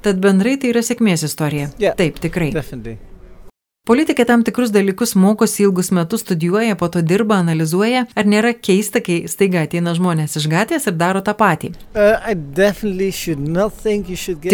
Tad 0.03 0.21
bendrai 0.21 0.59
tai 0.59 0.73
yra 0.73 0.83
sėkmės 0.83 1.25
istorija. 1.25 1.71
Taip, 1.97 2.21
tikrai. 2.21 2.53
Definitely. 2.53 2.99
Politikai 3.83 4.23
tam 4.23 4.45
tikrus 4.47 4.71
dalykus 4.71 5.17
mokosi 5.19 5.65
ilgus 5.65 5.89
metus, 5.91 6.23
studijuoja, 6.23 6.77
po 6.79 6.87
to 6.87 7.01
dirba, 7.03 7.41
analizuoja. 7.43 8.05
Ar 8.15 8.29
nėra 8.31 8.53
keista, 8.55 9.03
kai 9.03 9.25
staiga 9.27 9.65
ateina 9.67 9.91
žmonės 9.99 10.39
iš 10.39 10.47
gatvės 10.47 10.87
ir 10.87 10.95
daro 10.95 11.19
tą 11.19 11.35
patį? 11.35 11.73
Uh, 11.91 12.15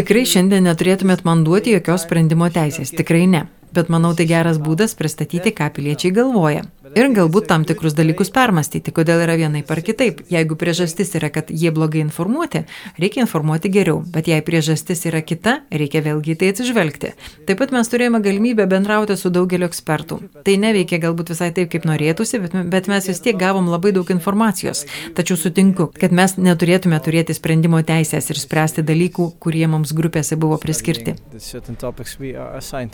Tikrai 0.00 0.24
šiandien 0.32 0.64
neturėtumėt 0.64 1.28
man 1.28 1.44
duoti 1.44 1.76
jokios 1.76 2.08
sprendimo 2.08 2.48
teisės. 2.48 2.94
Tikrai 2.96 3.26
ne. 3.28 3.44
Bet 3.72 3.90
manau, 3.92 4.14
tai 4.16 4.24
geras 4.28 4.56
būdas 4.64 4.96
pristatyti, 4.96 5.52
ką 5.52 5.68
piliečiai 5.76 6.12
galvoja. 6.16 6.64
Ir 6.96 7.10
galbūt 7.16 7.48
tam 7.50 7.64
tikrus 7.68 7.96
dalykus 7.96 8.30
permastyti, 8.34 8.92
kodėl 8.94 9.22
yra 9.24 9.36
vienai 9.38 9.62
par 9.66 9.80
kitaip. 9.84 10.22
Jeigu 10.32 10.56
priežastis 10.58 11.12
yra, 11.18 11.30
kad 11.32 11.50
jie 11.50 11.72
blogai 11.74 12.00
informuoti, 12.04 12.64
reikia 13.00 13.24
informuoti 13.24 13.70
geriau, 13.72 14.00
bet 14.14 14.28
jei 14.30 14.40
priežastis 14.44 15.04
yra 15.10 15.20
kita, 15.26 15.58
reikia 15.72 16.02
vėlgi 16.04 16.36
tai 16.38 16.52
atsižvelgti. 16.54 17.12
Taip 17.48 17.60
pat 17.60 17.74
mes 17.74 17.90
turėjome 17.90 18.20
galimybę 18.24 18.68
bendrauti 18.70 19.16
su 19.18 19.32
daugeliu 19.34 19.68
ekspertų. 19.68 20.20
Tai 20.46 20.56
neveikia 20.64 21.00
galbūt 21.02 21.32
visai 21.34 21.50
taip, 21.56 21.70
kaip 21.74 21.86
norėtųsi, 21.88 22.40
bet, 22.44 22.56
bet 22.72 22.90
mes 22.90 23.10
vis 23.10 23.22
tiek 23.24 23.38
gavom 23.38 23.68
labai 23.72 23.92
daug 23.96 24.08
informacijos. 24.14 24.84
Tačiau 25.18 25.38
sutinku, 25.40 25.90
kad 25.98 26.14
mes 26.14 26.36
neturėtume 26.38 26.98
turėti 27.04 27.36
sprendimo 27.36 27.82
teisės 27.86 28.30
ir 28.32 28.40
spręsti 28.40 28.84
dalykų, 28.86 29.30
kurie 29.42 29.66
mums 29.70 29.92
grupėse 29.96 30.38
buvo 30.40 30.58
priskirti. 30.62 31.16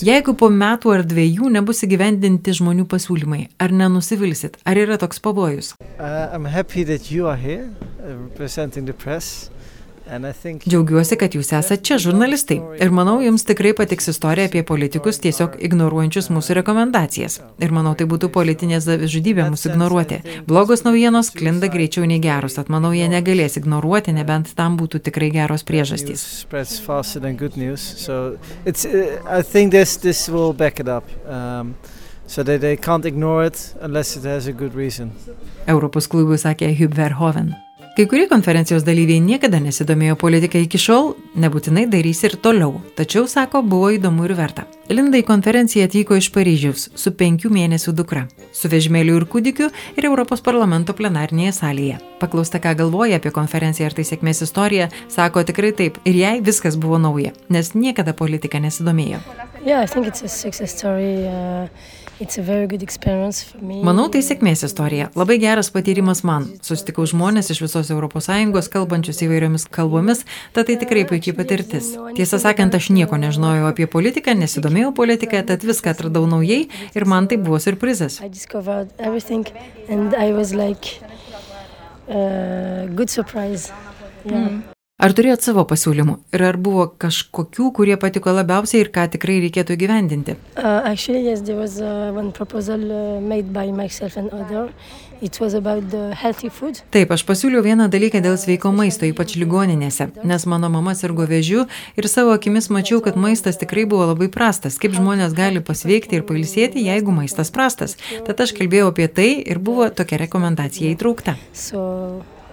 Jeigu 0.05 0.35
po 0.39 0.51
metų 0.51 0.95
ar 0.95 1.05
dviejų 1.09 1.51
nebus 1.55 1.85
įgyvendinti 1.87 2.55
žmonių 2.59 2.87
pasiūlymai, 2.91 3.43
ar 3.63 3.75
ne 3.75 3.84
nenusivilsit? 3.85 4.59
Ar 4.65 4.81
yra 4.81 4.99
toks 5.01 5.23
pavojus? 5.25 5.75
Uh, 5.95 5.95
Džiaugiuosi, 10.05 11.17
kad 11.17 11.33
jūs 11.33 11.49
esate 11.57 11.81
čia 11.89 11.97
žurnalistai 12.03 12.59
ir 12.85 12.91
manau, 12.93 13.15
jums 13.25 13.47
tikrai 13.49 13.73
patiks 13.77 14.11
istorija 14.13 14.51
apie 14.51 14.61
politikus 14.69 15.17
tiesiog 15.25 15.57
ignoruojančius 15.65 16.29
mūsų 16.35 16.59
rekomendacijas. 16.59 17.39
Ir 17.65 17.73
manau, 17.73 17.95
tai 17.97 18.05
būtų 18.11 18.29
politinė 18.35 18.83
žudybė 18.85 19.49
mūsų 19.55 19.73
ignoruoti. 19.73 20.21
Blogos 20.49 20.85
naujienos 20.85 21.33
klinda 21.33 21.71
greičiau 21.73 22.05
nei 22.11 22.21
geros, 22.21 22.59
tad 22.59 22.69
manau, 22.75 22.93
jie 22.93 23.09
negalės 23.09 23.57
ignoruoti, 23.61 24.13
nebent 24.19 24.53
tam 24.59 24.77
būtų 24.81 25.01
tikrai 25.09 25.31
geros 25.33 25.65
priežastys. 25.65 26.27
Um, 31.25 31.75
so 32.27 32.43
that 32.43 32.61
they 32.61 32.77
can't 32.77 33.05
ignore 33.05 33.45
it 33.47 33.75
unless 33.81 34.17
it 34.17 34.25
has 34.25 34.47
a 34.47 34.53
good 34.53 34.75
reason. 34.75 35.13
Europos 35.67 36.09
klubui 36.09 36.39
sakė 36.39 36.75
Hub 36.79 36.95
Verhoeven. 36.97 37.55
Kai 37.95 38.09
kurie 38.11 38.25
konferencijos 38.27 38.83
dalyviai 38.83 39.21
niekada 39.23 39.61
nesidomėjo 39.63 40.17
politika 40.19 40.59
iki 40.59 40.81
šiol, 40.83 41.13
nebūtinai 41.39 41.85
darys 41.87 42.25
ir 42.27 42.33
toliau, 42.43 42.81
tačiau, 42.99 43.29
sako, 43.31 43.61
buvo 43.63 43.93
įdomu 43.95 44.27
ir 44.27 44.35
verta. 44.35 44.65
Linda 44.91 45.21
į 45.21 45.23
konferenciją 45.29 45.87
atvyko 45.87 46.19
iš 46.19 46.33
Paryžiaus 46.35 46.89
su 46.99 47.13
penkių 47.15 47.53
mėnesių 47.55 47.95
dukra, 47.95 48.25
su 48.51 48.67
vežimėliu 48.73 49.15
ir 49.21 49.29
kūdikiu 49.31 49.71
ir 49.95 50.11
Europos 50.11 50.43
parlamento 50.43 50.91
plenarnėje 50.99 51.55
salėje. 51.61 52.03
Paklausta, 52.19 52.59
ką 52.59 52.75
galvoja 52.83 53.23
apie 53.23 53.31
konferenciją 53.31 53.87
ar 53.93 53.95
tai 53.95 54.09
sėkmės 54.11 54.43
istorija, 54.43 54.91
sako 55.07 55.47
tikrai 55.47 55.71
taip 55.79 56.03
ir 56.03 56.19
jai 56.19 56.41
viskas 56.43 56.75
buvo 56.75 56.99
nauja, 56.99 57.31
nes 57.47 57.77
niekada 57.79 58.11
politika 58.11 58.59
nesidomėjo. 58.59 59.23
Yeah, 59.63 59.87
Manau, 63.85 64.07
tai 64.13 64.21
sėkmės 64.23 64.63
istorija. 64.67 65.09
Labai 65.19 65.37
geras 65.43 65.71
patyrimas 65.75 66.23
man. 66.27 66.47
Susitikau 66.63 67.07
žmonės 67.11 67.51
iš 67.51 67.63
visos 67.65 67.91
ES, 67.91 68.69
kalbančius 68.71 69.23
įvairiomis 69.27 69.67
kalbomis, 69.75 70.23
tad 70.55 70.69
tai 70.71 70.77
tikrai 70.81 71.05
puikiai 71.11 71.35
patirtis. 71.37 71.91
Tiesą 72.15 72.39
sakant, 72.43 72.75
aš 72.75 72.91
nieko 72.95 73.19
nežinojau 73.19 73.67
apie 73.71 73.89
politiką, 73.91 74.37
nesidomėjau 74.39 74.93
politiką, 74.95 75.43
tad 75.49 75.67
viską 75.67 75.95
atradau 75.95 76.27
naujai 76.31 76.69
ir 76.95 77.09
man 77.11 77.27
tai 77.31 77.41
buvo 77.43 77.59
surprizas. 77.59 78.21
Like, 80.55 81.01
uh, 82.09 82.87
good 82.95 83.11
surprise. 83.11 83.73
Yeah. 84.25 84.49
Mm. 84.49 84.74
Ar 85.03 85.11
turėjot 85.11 85.43
savo 85.43 85.65
pasiūlymų 85.67 86.13
ir 86.37 86.43
ar 86.47 86.55
buvo 86.63 86.85
kažkokių, 87.03 87.65
kurie 87.75 87.97
patiko 87.99 88.31
labiausiai 88.31 88.85
ir 88.85 88.91
ką 88.95 89.09
tikrai 89.11 89.41
reikėtų 89.43 89.75
gyvendinti? 89.81 90.37
Uh, 90.55 90.87
actually, 90.87 91.25
yes, 91.27 91.41
there 91.43 91.59
was 91.59 91.81
uh, 91.83 92.13
one 92.15 92.31
proposal 92.31 92.79
uh, 92.79 93.19
made 93.19 93.51
by 93.51 93.73
myself 93.75 94.15
and 94.17 94.31
other. 94.31 94.69
It 95.19 95.41
was 95.43 95.57
about 95.59 95.89
the 95.91 96.15
healthy 96.15 96.47
food. 96.47 96.79
Taip, 96.95 97.11
aš 97.11 97.25
pasiūliau 97.27 97.65
vieną 97.67 97.89
dalyką 97.91 98.21
dėl 98.23 98.39
sveiko 98.39 98.71
maisto, 98.71 99.03
ypač 99.09 99.35
ligoninėse, 99.41 100.13
nes 100.23 100.47
mano 100.47 100.71
mama 100.71 100.95
sirgo 100.95 101.27
vėžiu 101.27 101.65
ir 101.99 102.09
savo 102.13 102.31
akimis 102.37 102.71
mačiau, 102.71 103.01
kad 103.03 103.19
maistas 103.19 103.59
tikrai 103.59 103.89
buvo 103.91 104.07
labai 104.13 104.29
prastas. 104.31 104.79
Kaip 104.79 104.95
žmonės 104.95 105.35
gali 105.35 105.65
pasveikti 105.65 106.21
ir 106.21 106.29
pailsėti, 106.29 106.87
jeigu 106.87 107.17
maistas 107.19 107.51
prastas. 107.51 107.99
Tad 108.29 108.47
aš 108.47 108.55
kalbėjau 108.55 108.95
apie 108.95 109.11
tai 109.11 109.29
ir 109.43 109.59
buvo 109.59 109.91
tokia 109.91 110.23
rekomendacija 110.23 110.95
įtraukta. 110.95 111.35
So... 111.51 111.83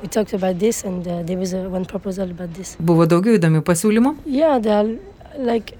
And, 0.01 1.07
uh, 1.07 1.21
Buvo 2.79 3.05
daugiau 3.05 3.37
įdomių 3.37 3.61
pasiūlymų? 3.67 4.15
Yeah, 4.25 4.57
like, 5.37 5.77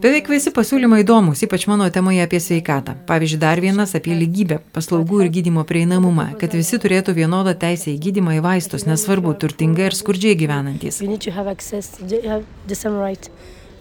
Beveik 0.00 0.28
visi 0.32 0.50
pasiūlymai 0.56 1.02
įdomus, 1.02 1.42
ypač 1.44 1.66
mano 1.68 1.84
temoje 1.92 2.22
apie 2.24 2.40
sveikatą. 2.40 2.94
Pavyzdžiui, 3.08 3.40
dar 3.42 3.60
vienas 3.60 3.92
apie 3.98 4.14
lygybę, 4.16 4.62
paslaugų 4.72 5.20
ir 5.26 5.30
gydimo 5.34 5.66
prieinamumą, 5.68 6.30
kad 6.40 6.56
visi 6.56 6.80
turėtų 6.80 7.12
vienodą 7.18 7.52
teisę 7.60 7.92
į 7.92 7.98
gydimą 8.06 8.38
į 8.38 8.42
vaistus, 8.46 8.86
nesvarbu, 8.88 9.36
turtingai 9.36 9.90
ir 9.90 9.98
skurdžiai 9.98 10.38
gyvenantys. 10.40 11.02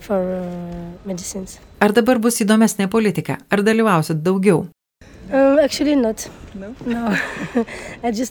Uh, 0.03 0.21
ar 1.79 1.95
dabar 1.95 2.19
bus 2.19 2.43
įdomesnė 2.43 2.91
politika? 2.91 3.39
Ar 3.47 3.63
dalyvausit 3.63 4.19
daugiau? 4.19 4.65
Um, 5.31 6.42
No? 6.63 6.73
No. 6.85 7.15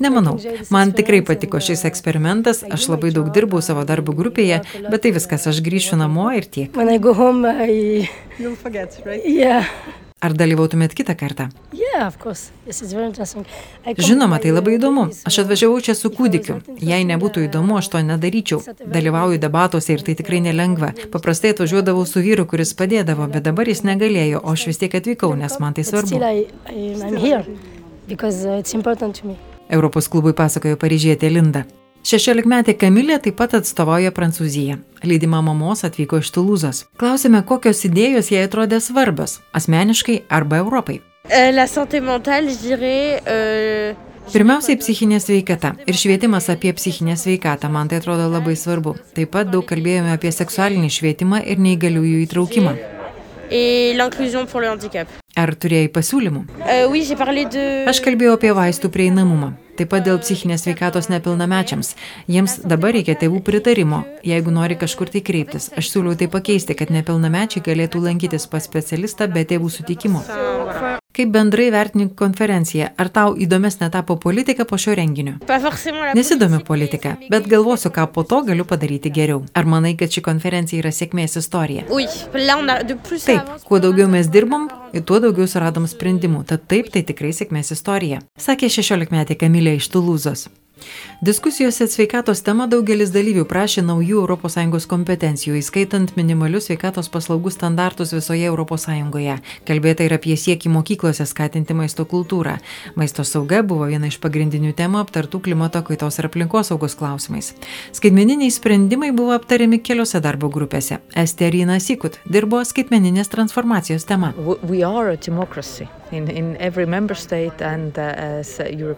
Nemanau. 0.01 0.37
Man 0.71 0.93
tikrai 0.97 1.23
patiko 1.27 1.61
šis 1.63 1.85
eksperimentas, 1.89 2.63
aš 2.63 2.87
labai 2.93 3.11
daug 3.15 3.33
dirbau 3.35 3.63
savo 3.65 3.83
darbo 3.89 4.15
grupėje, 4.17 4.61
bet 4.89 5.03
tai 5.05 5.13
viskas, 5.17 5.49
aš 5.51 5.63
grįšiu 5.65 5.99
namo 6.01 6.31
ir 6.37 6.47
tiek. 6.47 6.79
Home, 7.13 7.51
I... 7.67 8.09
forget, 8.63 9.03
right? 9.05 9.25
yeah. 9.27 9.67
Ar 10.23 10.37
dalyvautumėt 10.39 10.93
kitą 10.95 11.17
kartą? 11.19 11.49
Yeah, 11.75 12.07
of 12.07 12.15
course. 12.23 12.53
This 12.65 12.79
is 12.81 12.93
very 12.95 13.09
interesting. 13.09 13.43
I 13.83 13.97
come 13.97 14.07
Žinoma, 14.07 14.39
tai 14.39 14.53
labai 14.55 14.77
įdomu. 14.77 15.09
Aš 15.27 15.41
uh, 15.41 15.43
atvažiavau 15.43 15.81
čia 15.83 15.97
su 15.99 16.13
kūdikiu. 16.15 16.61
Jei 16.79 17.03
nebūtų 17.09 17.43
uh, 17.43 17.49
įdomu, 17.49 17.75
aš 17.81 17.91
to 17.91 18.05
nedaryčiau. 18.07 18.63
Dalyvauju 18.87 19.43
debatuose 19.43 19.99
ir 19.99 20.07
tai 20.07 20.15
tikrai 20.23 20.39
nelengva. 20.47 20.93
Paprastai 21.11 21.57
atvažiuodavau 21.57 22.07
su 22.07 22.23
vyru, 22.23 22.47
kuris 22.47 22.71
padėdavo, 22.79 23.27
bet 23.35 23.51
dabar 23.51 23.67
jis 23.67 23.83
negalėjo, 23.89 24.47
o 24.47 24.55
aš 24.55 24.71
vis 24.71 24.79
tiek 24.85 24.95
atvykau, 25.03 25.35
nes 25.43 25.59
man 25.59 25.75
tai 25.75 25.89
svarbu. 25.91 26.23
Because 28.13 28.45
uh, 28.45 28.59
it's 28.61 28.75
important 28.77 29.17
to 29.21 29.27
me. 29.27 29.37
Europos 29.73 30.09
klubui 30.13 30.35
pasakojo 30.37 30.77
paryžietė 30.77 31.31
Linda. 31.33 31.63
16-metė 32.05 32.75
Kamilė 32.77 33.17
taip 33.25 33.37
pat 33.39 33.55
atstovauja 33.57 34.11
Prancūziją. 34.13 34.77
Lydima 35.07 35.41
mamos 35.47 35.85
atvyko 35.87 36.19
iš 36.21 36.33
Tulūzos. 36.35 36.83
Klausime, 37.01 37.41
kokios 37.47 37.81
idėjos 37.89 38.29
jai 38.35 38.43
atrodė 38.49 38.81
svarbios- 38.85 39.39
asmeniškai 39.59 40.23
arba 40.29 40.59
Europai. 40.65 41.01
Euh, 41.31 41.53
la 41.55 41.67
santé 41.67 42.01
mentale, 42.01 42.51
je 42.51 42.59
dirais. 42.59 43.23
euh, 43.27 43.95
Pirmiausiai 44.33 44.77
psichinė 44.79 45.19
sveikata 45.21 45.73
ir 45.87 45.95
švietimas 45.99 46.47
apie 46.53 46.73
psichinę 46.73 47.17
sveikatą 47.17 47.71
man 47.71 47.89
tai 47.89 47.97
atrodo 47.99 48.29
labai 48.31 48.55
svarbu. 48.57 48.95
Taip 49.15 49.31
pat 49.35 49.51
daug 49.51 49.65
kalbėjome 49.67 50.13
apie 50.13 50.31
seksualinį 50.33 50.91
švietimą 50.99 51.43
ir 51.47 51.59
neįgaliųjų 51.59 52.19
įtraukimą. 52.27 52.77
Ar 55.33 55.55
turėjai 55.57 55.89
pasiūlymų? 55.89 56.43
De. 57.53 57.65
Aš 57.89 58.03
kalbėjau 58.05 58.37
apie 58.37 58.51
vaistų 58.57 58.91
prieinamumą. 58.93 59.55
Taip 59.79 59.89
pat 59.95 60.05
dėl 60.05 60.19
psichinės 60.21 60.67
sveikatos 60.67 61.09
nepilnamečiams. 61.09 61.95
Jiems 62.29 62.59
dabar 62.69 62.93
reikia 62.93 63.17
tėvų 63.17 63.41
pritarimo, 63.47 64.03
jeigu 64.29 64.53
nori 64.53 64.77
kažkur 64.77 65.09
tai 65.13 65.25
kreiptis. 65.25 65.71
Aš 65.73 65.89
siūliau 65.95 66.19
tai 66.21 66.29
pakeisti, 66.33 66.77
kad 66.77 66.93
nepilnamečiai 66.93 67.65
galėtų 67.65 68.05
lankytis 68.05 68.45
pas 68.53 68.69
specialistą 68.69 69.31
be 69.33 69.47
tėvų 69.49 69.73
sutikimo. 69.73 70.21
Kaip 71.13 71.29
bendrai 71.29 71.71
vertini 71.71 72.07
konferenciją? 72.17 72.87
Ar 72.97 73.11
tau 73.13 73.35
įdomesnė 73.37 73.91
tapo 73.93 74.17
politika 74.17 74.65
po 74.65 74.79
šio 74.81 74.95
renginio? 74.97 75.35
Politique, 75.45 76.63
politika, 76.65 77.13
bet 77.29 77.49
galvosiu, 77.53 77.91
ką 77.93 78.07
po 78.15 78.25
to 78.25 78.41
galiu 78.47 78.65
padaryti 78.65 79.13
geriau. 79.13 79.43
Ar 79.53 79.69
manai, 79.69 79.93
kad 80.01 80.09
ši 80.09 80.25
konferencija 80.25 80.81
yra 80.81 80.93
sėkmės 80.95 81.37
istorija? 81.43 81.85
Taip, 83.27 83.53
kuo 83.69 83.83
daugiau 83.85 84.09
mes 84.09 84.33
dirbom, 84.33 84.71
ir 84.97 85.05
tuo 85.05 85.21
daugiau 85.21 85.45
suradom 85.45 85.85
sprendimų. 85.91 86.47
Tad 86.49 86.65
taip, 86.73 86.89
tai 86.97 87.05
tikrai 87.05 87.37
sėkmės 87.37 87.75
istorija. 87.77 88.25
Sakė 88.41 88.73
16-metė 88.73 89.37
Kamilė 89.45 89.77
iš 89.83 89.93
Tulūzos. 89.93 90.49
Diskusijose 91.21 91.87
sveikatos 91.87 92.41
tema 92.43 92.65
daugelis 92.67 93.13
dalyvių 93.15 93.45
prašė 93.47 93.85
naujų 93.87 94.25
ES 94.27 94.87
kompetencijų, 94.91 95.55
įskaitant 95.61 96.17
minimalius 96.17 96.67
sveikatos 96.67 97.09
paslaugų 97.13 97.53
standartus 97.55 98.13
visoje 98.13 98.51
ES. 98.51 98.87
Kalbėta 99.69 100.03
ir 100.03 100.15
apie 100.17 100.35
siekį 100.37 100.73
mokyklose 100.75 101.27
skatinti 101.27 101.75
maisto 101.79 102.05
kultūrą. 102.05 102.57
Maisto 102.97 103.23
sauga 103.25 103.63
buvo 103.63 103.87
viena 103.87 104.11
iš 104.11 104.19
pagrindinių 104.19 104.73
temų 104.75 105.05
aptartų 105.05 105.43
klimato 105.47 105.83
kaitos 105.87 106.19
ir 106.19 106.27
aplinkosaugos 106.27 106.99
klausimais. 106.99 107.55
Skaitmeniniai 107.93 108.51
sprendimai 108.51 109.13
buvo 109.13 109.37
aptariami 109.37 109.79
keliose 109.79 110.21
darbo 110.21 110.51
grupėse. 110.51 110.99
Esterina 111.15 111.79
Sikut 111.79 112.19
dirbo 112.27 112.65
skaitmeninės 112.67 113.31
transformacijos 113.31 114.09
tema. 114.09 114.35
Uh, 114.35 114.59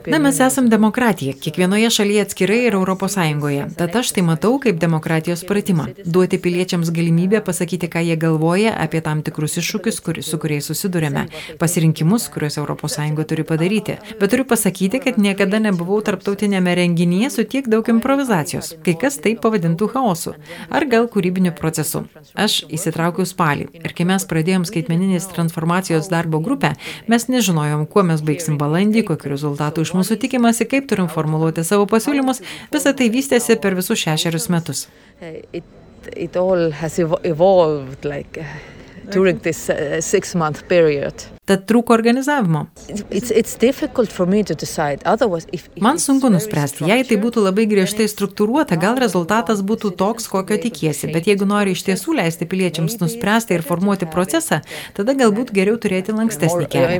Na, 0.06 0.18
mes 0.18 0.34
Union. 0.34 0.46
esam 0.46 0.68
demokratija, 0.68 1.34
kiekvienoje 1.64 1.90
šalyje 1.90 2.22
atskirai 2.22 2.58
ir 2.66 2.74
ES. 2.76 3.76
Tad 3.76 3.96
aš 3.96 4.12
tai 4.12 4.22
matau 4.22 4.58
kaip 4.60 4.76
demokratijos 4.78 5.44
pratimą. 5.48 5.86
Duoti 6.04 6.38
piliečiams 6.38 6.90
galimybę 6.90 7.40
pasakyti, 7.40 7.88
ką 7.88 8.02
jie 8.04 8.16
galvoja 8.16 8.74
apie 8.76 9.00
tam 9.00 9.22
tikrus 9.22 9.56
iššūkius, 9.56 10.00
kur, 10.04 10.20
su 10.22 10.38
kuriais 10.38 10.66
susidurėme, 10.68 11.28
pasirinkimus, 11.58 12.28
kuriuos 12.28 12.58
ES 12.58 13.24
turi 13.28 13.44
padaryti. 13.44 13.96
Bet 14.20 14.30
turiu 14.30 14.44
pasakyti, 14.44 15.00
kad 15.00 15.16
niekada 15.16 15.58
nebuvau 15.58 16.02
tarptautinėme 16.04 16.74
renginyje 16.74 17.30
su 17.30 17.44
tiek 17.44 17.68
daug 17.68 17.88
improvizacijos. 17.88 18.74
Kai 18.84 18.94
kas 19.00 19.16
tai 19.16 19.34
pavadintų 19.36 19.88
chaosu. 19.88 20.34
Ar 20.68 20.84
gal 20.84 21.08
kūrybiniu 21.08 21.54
procesu. 21.56 22.04
Aš 22.34 22.64
įsitraukiau 22.68 23.24
spalį. 23.24 23.70
Ir 23.80 23.96
kai 23.96 24.04
mes 24.04 24.24
pradėjom 24.28 24.68
skaitmeninės 24.68 25.30
transformacijos 25.32 26.10
darbo 26.12 26.40
grupę, 26.44 26.74
mes 27.08 27.28
nežinojom, 27.28 27.86
kuo 27.86 28.04
mes 28.04 28.20
baigsim 28.20 28.58
balandį, 28.60 29.06
kokiu 29.08 29.32
rezultatu 29.32 29.80
iš 29.80 29.94
mūsų 29.96 30.20
tikimasi, 30.20 30.68
kaip 30.68 30.88
turim 30.90 31.08
formuluoti 31.08 31.53
savo 31.62 31.86
pasiūlymus. 31.86 32.42
Visą 32.74 32.96
tai 32.96 33.10
vystėsi 33.14 33.60
per 33.62 33.78
visus 33.78 34.00
šešerius 34.02 34.50
metus. 34.50 34.88
It, 35.52 35.64
it 36.16 36.36
evolved 37.22 38.04
like 38.04 38.42
during 39.10 39.38
this 39.40 39.68
uh, 39.68 40.00
six 40.00 40.34
month 40.34 40.62
period. 40.68 41.14
Tad 41.44 41.66
trūko 41.68 41.92
organizavimo. 41.92 42.66
It's, 42.88 43.30
it's 43.30 43.56
if, 45.52 45.68
if 45.76 45.82
Man 45.84 45.98
sunku 46.00 46.30
nuspręsti, 46.32 46.86
jei 46.88 47.04
tai 47.08 47.18
būtų 47.20 47.44
labai 47.44 47.66
griežtai 47.68 48.06
struktūruota, 48.08 48.78
gal 48.80 48.96
rezultatas 49.00 49.60
būtų 49.66 49.92
toks, 50.00 50.28
kokio 50.32 50.56
tikiesi, 50.62 51.12
bet 51.12 51.28
jeigu 51.28 51.44
nori 51.48 51.76
iš 51.76 51.84
tiesų 51.90 52.16
leisti 52.20 52.48
piliečiams 52.48 52.96
nuspręsti 53.02 53.58
ir 53.58 53.66
formuoti 53.66 54.08
procesą, 54.08 54.62
tada 54.96 55.12
galbūt 55.20 55.52
geriau 55.52 55.76
turėti 55.76 56.10
more, 56.12 56.24
lankstesnį 56.24 56.64
uh, 56.64 56.72
kelią. 56.72 56.98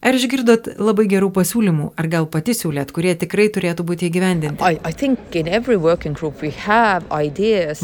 Ar 0.00 0.16
išgirdot 0.16 0.78
labai 0.80 1.04
gerų 1.12 1.26
pasiūlymų, 1.36 1.90
ar 2.00 2.06
gal 2.08 2.24
pati 2.32 2.54
siūlėt, 2.56 2.88
kurie 2.96 3.10
tikrai 3.20 3.50
turėtų 3.52 3.84
būti 3.84 4.06
įgyvendinti? 4.08 4.56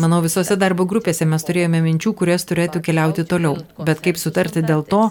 Manau, 0.00 0.22
visose 0.24 0.56
darbo 0.56 0.86
grupėse 0.88 1.26
mes 1.28 1.44
turėjome 1.44 1.82
minčių, 1.84 2.14
kurias 2.16 2.48
turėtų 2.48 2.80
keliauti 2.86 3.26
toliau. 3.28 3.58
Bet 3.84 4.00
kaip 4.00 4.16
sutarti 4.16 4.62
dėl 4.64 4.80
to, 4.88 5.02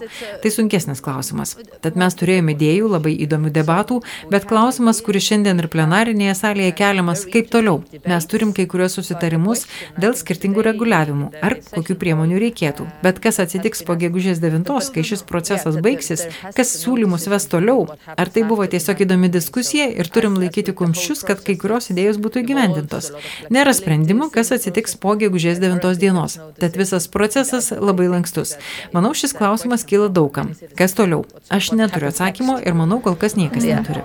tai 0.42 0.50
sunkesnis 0.50 0.98
klausimas. 1.04 1.54
Tad 1.84 1.94
mes 1.94 2.18
turėjome 2.18 2.56
idėjų, 2.56 2.90
labai 2.96 3.12
įdomių 3.22 3.54
debatų, 3.54 4.00
bet 4.34 4.48
klausimas, 4.50 4.98
kuris 5.06 5.28
šiandien 5.28 5.62
ir 5.62 5.70
plenarinėje 5.70 6.34
salėje 6.40 6.74
keliamas, 6.82 7.22
kaip 7.30 7.54
toliau. 7.54 7.84
Mes 8.02 8.26
turim 8.26 8.50
kai 8.50 8.66
kurios 8.66 8.98
susitarimus 8.98 9.68
dėl 9.94 10.18
skirtingų 10.18 10.66
reguliavimų, 10.72 11.30
ar 11.38 11.60
kokių 11.70 12.00
priemonių 12.02 12.42
reikėtų. 12.48 12.90
Bet 13.06 13.22
kas 13.22 13.38
atsitiks 13.46 13.86
po 13.86 13.94
gegužės 13.94 14.42
9, 14.42 14.66
kai 14.90 15.06
šis 15.06 15.22
procesas 15.30 15.78
baigsis, 15.78 16.26
kas 16.58 16.74
siūlymus 16.96 17.28
ves 17.28 17.46
toliau? 17.52 17.84
Ar 18.16 18.28
tai 18.32 18.44
buvo 18.48 18.66
tiesiog 18.66 19.04
įdomi 19.04 19.28
diskusija 19.32 19.88
ir 19.92 20.08
turim 20.08 20.36
laikyti 20.40 20.72
kumščius, 20.76 21.24
kad 21.28 21.42
kai 21.44 21.56
kurios 21.60 21.90
idėjos 21.92 22.18
būtų 22.22 22.42
įgyvendintos? 22.42 23.12
Nėra 23.52 23.74
sprendimų, 23.76 24.30
kas 24.32 24.52
atsitiks 24.56 24.96
po 24.96 25.16
gegužės 25.20 25.60
9 25.60 26.00
dienos. 26.00 26.38
Tad 26.60 26.76
visas 26.76 27.08
procesas 27.08 27.70
labai 27.70 28.08
lankstus. 28.08 28.56
Manau, 28.96 29.12
šis 29.12 29.36
klausimas 29.36 29.84
kyla 29.84 30.08
daugam. 30.08 30.54
Kas 30.78 30.96
toliau? 30.96 31.26
Aš 31.52 31.74
neturiu 31.76 32.10
atsakymo 32.12 32.60
ir 32.64 32.76
manau, 32.78 33.02
kol 33.04 33.18
kas 33.20 33.36
niekas 33.36 33.66
neturi. 33.66 34.04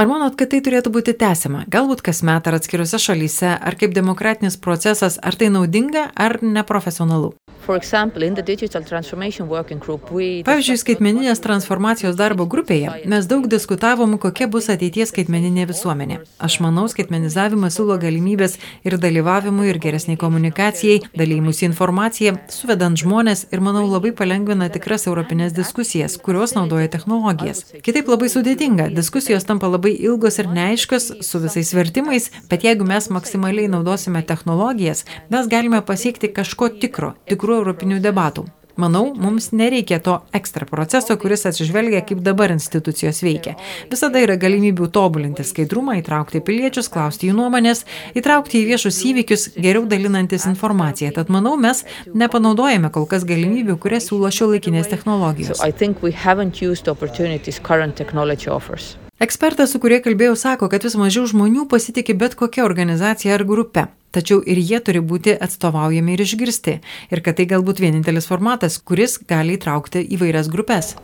Ar 0.00 0.08
manot, 0.08 0.32
kad 0.32 0.48
tai 0.48 0.62
turėtų 0.64 0.88
būti 0.94 1.12
tęsiama? 1.20 1.66
Galbūt 1.68 2.00
kasmet 2.00 2.46
ar 2.48 2.54
atskiriuose 2.56 2.96
šalyse, 3.04 3.50
ar 3.52 3.74
kaip 3.76 3.92
demokratinis 3.92 4.56
procesas, 4.56 5.18
ar 5.20 5.36
tai 5.36 5.50
naudinga, 5.52 6.06
ar 6.16 6.38
neprofesionalu? 6.40 7.34
Pavyzdžiui, 10.46 10.78
skaitmeninės 10.80 11.42
transformacijos 11.44 12.16
darbo 12.18 12.46
grupėje 12.50 13.04
mes 13.10 13.28
daug 13.30 13.46
diskutavom, 13.50 14.16
kokia 14.22 14.48
bus 14.50 14.68
ateities 14.72 15.12
skaitmeninė 15.12 15.66
visuomenė. 15.70 16.20
Aš 16.42 16.58
manau, 16.64 16.86
skaitmenizavimas 16.90 17.76
siūlo 17.78 17.96
galimybės 18.02 18.56
ir 18.86 18.96
dalyvavimui, 19.00 19.68
ir 19.70 19.78
geresniai 19.82 20.18
komunikacijai, 20.20 21.00
dalymus 21.16 21.62
informaciją, 21.66 22.36
suvedant 22.52 22.98
žmonės 23.00 23.46
ir, 23.52 23.62
manau, 23.64 23.86
labai 23.90 24.12
palengvina 24.16 24.70
tikras 24.72 25.06
europinės 25.10 25.54
diskusijas, 25.56 26.18
kurios 26.20 26.56
naudoja 26.56 26.90
technologijas. 26.92 27.64
Kitaip 27.86 28.10
labai 28.10 28.30
sudėtinga, 28.32 28.90
diskusijos 28.96 29.46
tampa 29.48 29.70
labai 29.70 29.94
ilgos 29.94 30.40
ir 30.42 30.50
neaiškios, 30.50 31.10
su 31.26 31.42
visais 31.42 31.72
vertimais, 31.76 32.30
bet 32.50 32.66
jeigu 32.66 32.86
mes 32.88 33.10
maksimaliai 33.12 33.70
naudosime 33.70 34.24
technologijas, 34.26 35.04
mes 35.30 35.50
galime 35.50 35.82
pasiekti 35.86 36.32
kažko 36.34 36.72
tikro, 36.82 37.14
tikrų 37.30 37.59
europinių 37.60 38.00
debatų. 38.02 38.48
Manau, 38.80 39.14
mums 39.14 39.50
nereikia 39.52 39.98
to 40.00 40.14
ekstra 40.32 40.64
proceso, 40.66 41.16
kuris 41.20 41.44
atsižvelgia, 41.48 42.00
kaip 42.06 42.22
dabar 42.24 42.52
institucijos 42.54 43.18
veikia. 43.20 43.56
Visada 43.90 44.22
yra 44.22 44.38
galimybių 44.40 44.88
tobulinti 44.94 45.44
skaidrumą, 45.44 45.98
įtraukti 46.00 46.40
piliečius, 46.46 46.88
klausti 46.92 47.28
jų 47.28 47.36
nuomonės, 47.42 47.84
įtraukti 48.16 48.62
į 48.62 48.70
viešus 48.70 49.02
įvykius, 49.10 49.46
geriau 49.60 49.84
dalinantis 49.90 50.48
informaciją. 50.48 51.12
Tad 51.18 51.32
manau, 51.34 51.58
mes 51.60 51.84
nepanaudojame 52.14 52.92
kol 52.94 53.04
kas 53.10 53.28
galimybių, 53.28 53.76
kurias 53.82 54.08
siūlo 54.08 54.32
šio 54.32 54.52
laikinės 54.54 54.88
So 54.88 54.96
technologijos. 54.96 55.60
Offers. 58.50 58.94
Ekspertas, 59.20 59.74
su 59.74 59.78
kurie 59.82 59.98
kalbėjau, 60.00 60.32
sako, 60.40 60.70
kad 60.72 60.86
vis 60.86 60.96
mažiau 60.96 61.26
žmonių 61.28 61.66
pasitikė 61.68 62.16
bet 62.16 62.38
kokia 62.40 62.64
organizacija 62.64 63.36
ar 63.36 63.44
grupe. 63.44 63.90
Tačiau 64.14 64.40
ir 64.42 64.58
jie 64.58 64.80
turi 64.84 65.00
būti 65.00 65.34
atstovaujami 65.34 66.14
ir 66.14 66.24
išgirsti. 66.24 66.76
Ir 67.14 67.22
kad 67.24 67.38
tai 67.38 67.46
galbūt 67.50 67.82
vienintelis 67.82 68.28
formatas, 68.30 68.78
kuris 68.78 69.18
gali 69.30 69.56
įtraukti 69.58 70.02
įvairias 70.16 70.50
grupės. 70.52 70.94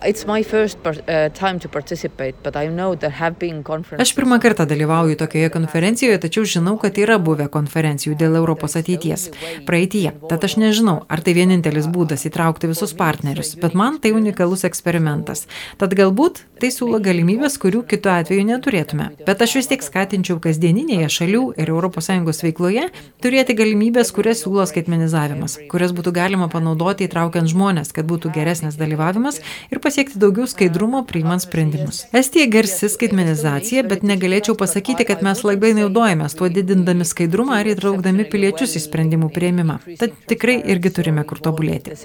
Aš 4.03 4.15
pirmą 4.19 4.41
kartą 4.43 4.67
dalyvauju 4.69 5.19
tokioje 5.23 5.53
konferencijoje, 5.55 6.19
tačiau 6.27 6.47
žinau, 6.57 6.77
kad 6.83 6.99
yra 7.01 7.19
buvę 7.23 7.49
konferencijų 7.53 8.17
dėl 8.19 8.39
Europos 8.41 8.77
ateities. 8.79 9.29
Praeitie. 9.69 10.09
Tad 10.31 10.45
aš 10.47 10.59
nežinau, 10.61 10.99
ar 11.09 11.23
tai 11.25 11.37
vienintelis 11.39 11.89
būdas 11.93 12.27
įtraukti 12.29 12.71
visus 12.71 12.95
partnerius, 12.97 13.55
bet 13.61 13.77
man 13.79 14.01
tai 14.03 14.13
unikalus 14.17 14.67
eksperimentas. 14.69 15.47
Tad 15.81 15.95
galbūt 15.99 16.43
tai 16.61 16.71
siūlo 16.73 17.01
galimybės, 17.05 17.59
kurių 17.61 17.85
kitu 17.89 18.11
atveju 18.13 18.47
neturėtume. 18.49 19.11
Bet 19.27 19.43
aš 19.45 19.59
vis 19.61 19.71
tiek 19.71 19.85
skatinčiau 19.85 20.39
kasdieninėje 20.43 21.11
šalių 21.19 21.45
ir 21.61 21.73
ES 21.77 22.43
veikloje 22.47 22.89
turėti 23.23 23.57
galimybės, 23.59 24.13
kurias 24.15 24.43
siūlo 24.45 24.65
skaitmenizavimas, 24.69 25.57
kurias 25.71 25.95
būtų 25.97 26.13
galima 26.17 26.49
panaudoti 26.53 27.07
įtraukiant 27.07 27.51
žmonės, 27.51 27.93
kad 27.97 28.09
būtų 28.09 28.33
geresnis 28.35 28.79
dalyvavimas 28.81 29.41
ir 29.73 29.81
pasiekti 29.85 30.21
daugiau 30.23 30.49
skaidrumo 30.51 31.03
priimant 31.09 31.45
sprendimus. 31.45 32.05
Estija 32.17 32.49
garsi 32.53 32.91
skaitmenizacija, 32.93 33.87
bet 33.89 34.05
negalėčiau 34.07 34.57
pasakyti, 34.59 35.07
kad 35.09 35.25
mes 35.27 35.43
labai 35.47 35.73
naudojamės 35.79 36.37
tuo 36.39 36.51
didindami 36.53 37.07
skaidrumą 37.09 37.61
ar 37.63 37.73
įtraukdami 37.73 38.29
piliečius 38.31 38.77
į 38.79 38.85
sprendimų 38.87 39.33
prieimimą. 39.35 39.81
Tad 40.01 40.15
tikrai 40.31 40.61
irgi 40.75 40.95
turime 41.01 41.27
kur 41.29 41.43
tobulėti. 41.43 41.97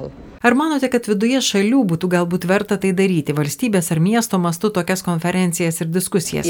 Mm. 0.00 0.29
Ar 0.40 0.54
manote, 0.56 0.88
kad 0.88 1.04
viduje 1.04 1.36
šalių 1.44 1.82
būtų 1.84 2.08
galbūt 2.14 2.46
verta 2.48 2.78
tai 2.80 2.94
daryti, 2.96 3.34
valstybės 3.36 3.90
ar 3.92 3.98
miesto 4.00 4.38
mastu 4.40 4.70
tokias 4.72 5.02
konferencijas 5.04 5.82
ir 5.84 5.88
diskusijas? 5.92 6.46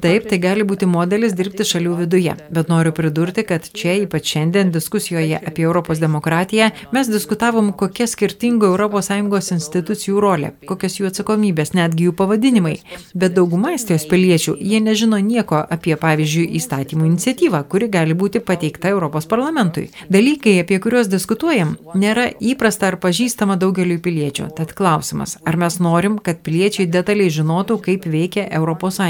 Taip, 0.00 0.28
tai 0.30 0.38
gali 0.40 0.64
būti 0.64 0.88
modelis 0.88 1.34
dirbti 1.36 1.66
šalių 1.68 1.98
viduje, 1.98 2.32
bet 2.48 2.72
noriu 2.72 2.94
pridurti, 2.96 3.44
kad 3.50 3.68
čia, 3.76 3.98
ypač 4.06 4.30
šiandien 4.32 4.70
diskusijoje 4.72 5.42
apie 5.50 5.66
Europos 5.66 6.00
demokratiją, 6.00 6.70
mes 6.96 7.12
diskutavom, 7.12 7.74
kokia 7.76 8.08
skirtingo 8.08 8.72
ES 8.72 9.52
institucijų 9.58 10.24
rolė, 10.24 10.54
kokios 10.64 10.96
jų 10.96 11.10
atsakomybės, 11.10 11.74
netgi 11.76 12.08
jų 12.08 12.16
pavadinimai. 12.22 12.78
Bet 13.12 13.36
dauguma 13.36 13.74
estijos 13.76 14.08
piliečių, 14.08 14.56
jie 14.56 14.80
nežino 14.80 15.20
nieko 15.20 15.60
apie, 15.60 15.92
pavyzdžiui, 16.00 16.48
įstatymų 16.56 17.12
iniciatyvą, 17.12 17.66
kuri 17.68 17.92
gali 17.92 18.16
būti 18.16 18.40
pateikta 18.40 18.88
Europos 18.96 19.28
parlamentui. 19.28 19.90
Dalykai, 20.08 20.56
apie 20.69 20.69
kuriuos 20.78 21.08
diskutuojam, 21.10 21.72
nėra 21.98 22.28
įprasta 22.38 22.90
ar 22.90 22.96
pažįstama 23.02 23.56
daugeliu 23.58 23.96
piliečių. 24.02 24.50
Tad 24.54 24.70
klausimas, 24.78 25.34
ar 25.42 25.56
mes 25.58 25.78
norim, 25.82 26.18
kad 26.22 26.44
piliečiai 26.46 26.86
detaliai 26.86 27.32
žinotų, 27.34 27.80
kaip 27.82 28.06
veikia 28.06 28.44
ES. 28.46 29.00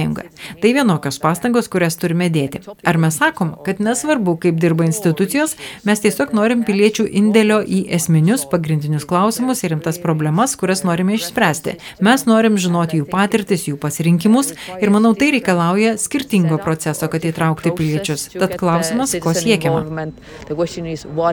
Tai 0.62 0.70
vienokios 0.76 1.18
pastangos, 1.20 1.68
kurias 1.68 1.98
turime 2.00 2.30
dėti. 2.32 2.62
Ar 2.86 2.98
mes 3.02 3.18
sakom, 3.20 3.52
kad 3.66 3.82
nesvarbu, 3.84 4.38
kaip 4.40 4.56
dirba 4.62 4.86
institucijos, 4.88 5.56
mes 5.84 6.00
tiesiog 6.00 6.32
norim 6.38 6.62
piliečių 6.64 7.04
indėlio 7.20 7.60
į 7.60 7.82
esminius 7.98 8.46
pagrindinius 8.48 9.04
klausimus 9.10 9.60
ir 9.64 9.74
rimtas 9.74 10.00
problemas, 10.00 10.56
kurias 10.56 10.84
norime 10.86 11.18
išspręsti. 11.18 11.76
Mes 12.00 12.24
norim 12.30 12.56
žinoti 12.56 13.02
jų 13.02 13.10
patirtis, 13.10 13.66
jų 13.68 13.76
pasirinkimus 13.82 14.54
ir 14.80 14.94
manau 14.94 15.12
tai 15.18 15.32
reikalauja 15.36 15.96
skirtingo 16.00 16.56
proceso, 16.62 17.10
kad 17.12 17.28
įtraukti 17.28 17.74
piliečius. 17.76 18.30
Tad 18.38 18.56
klausimas, 18.60 19.12
ko 19.20 19.36
siekiama 19.36 19.84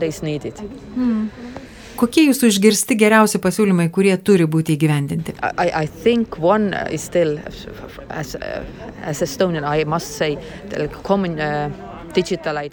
is 0.07 0.16
needed. 0.25 0.59
Hmm. 0.95 1.29
Kokie 1.97 2.27
jūsų 2.27 2.51
išgirsti 2.51 2.93
geriausi 2.99 3.39
pasiūlymai, 3.41 3.87
kurie 3.89 4.13
turi 4.21 4.45
būti 4.45 4.75
įgyvendinti? 4.77 5.33
I, 5.41 5.71
I 5.83 5.85
think 5.87 6.37
one 6.37 6.69
is 6.93 7.07
still, 7.09 7.39
as, 8.09 8.35
as 9.01 9.23
Estonian, 9.25 9.65
I 9.65 9.83
must 9.83 10.13
say, 10.19 10.37
the 10.69 10.87
common 11.01 11.39
uh, 11.41 11.71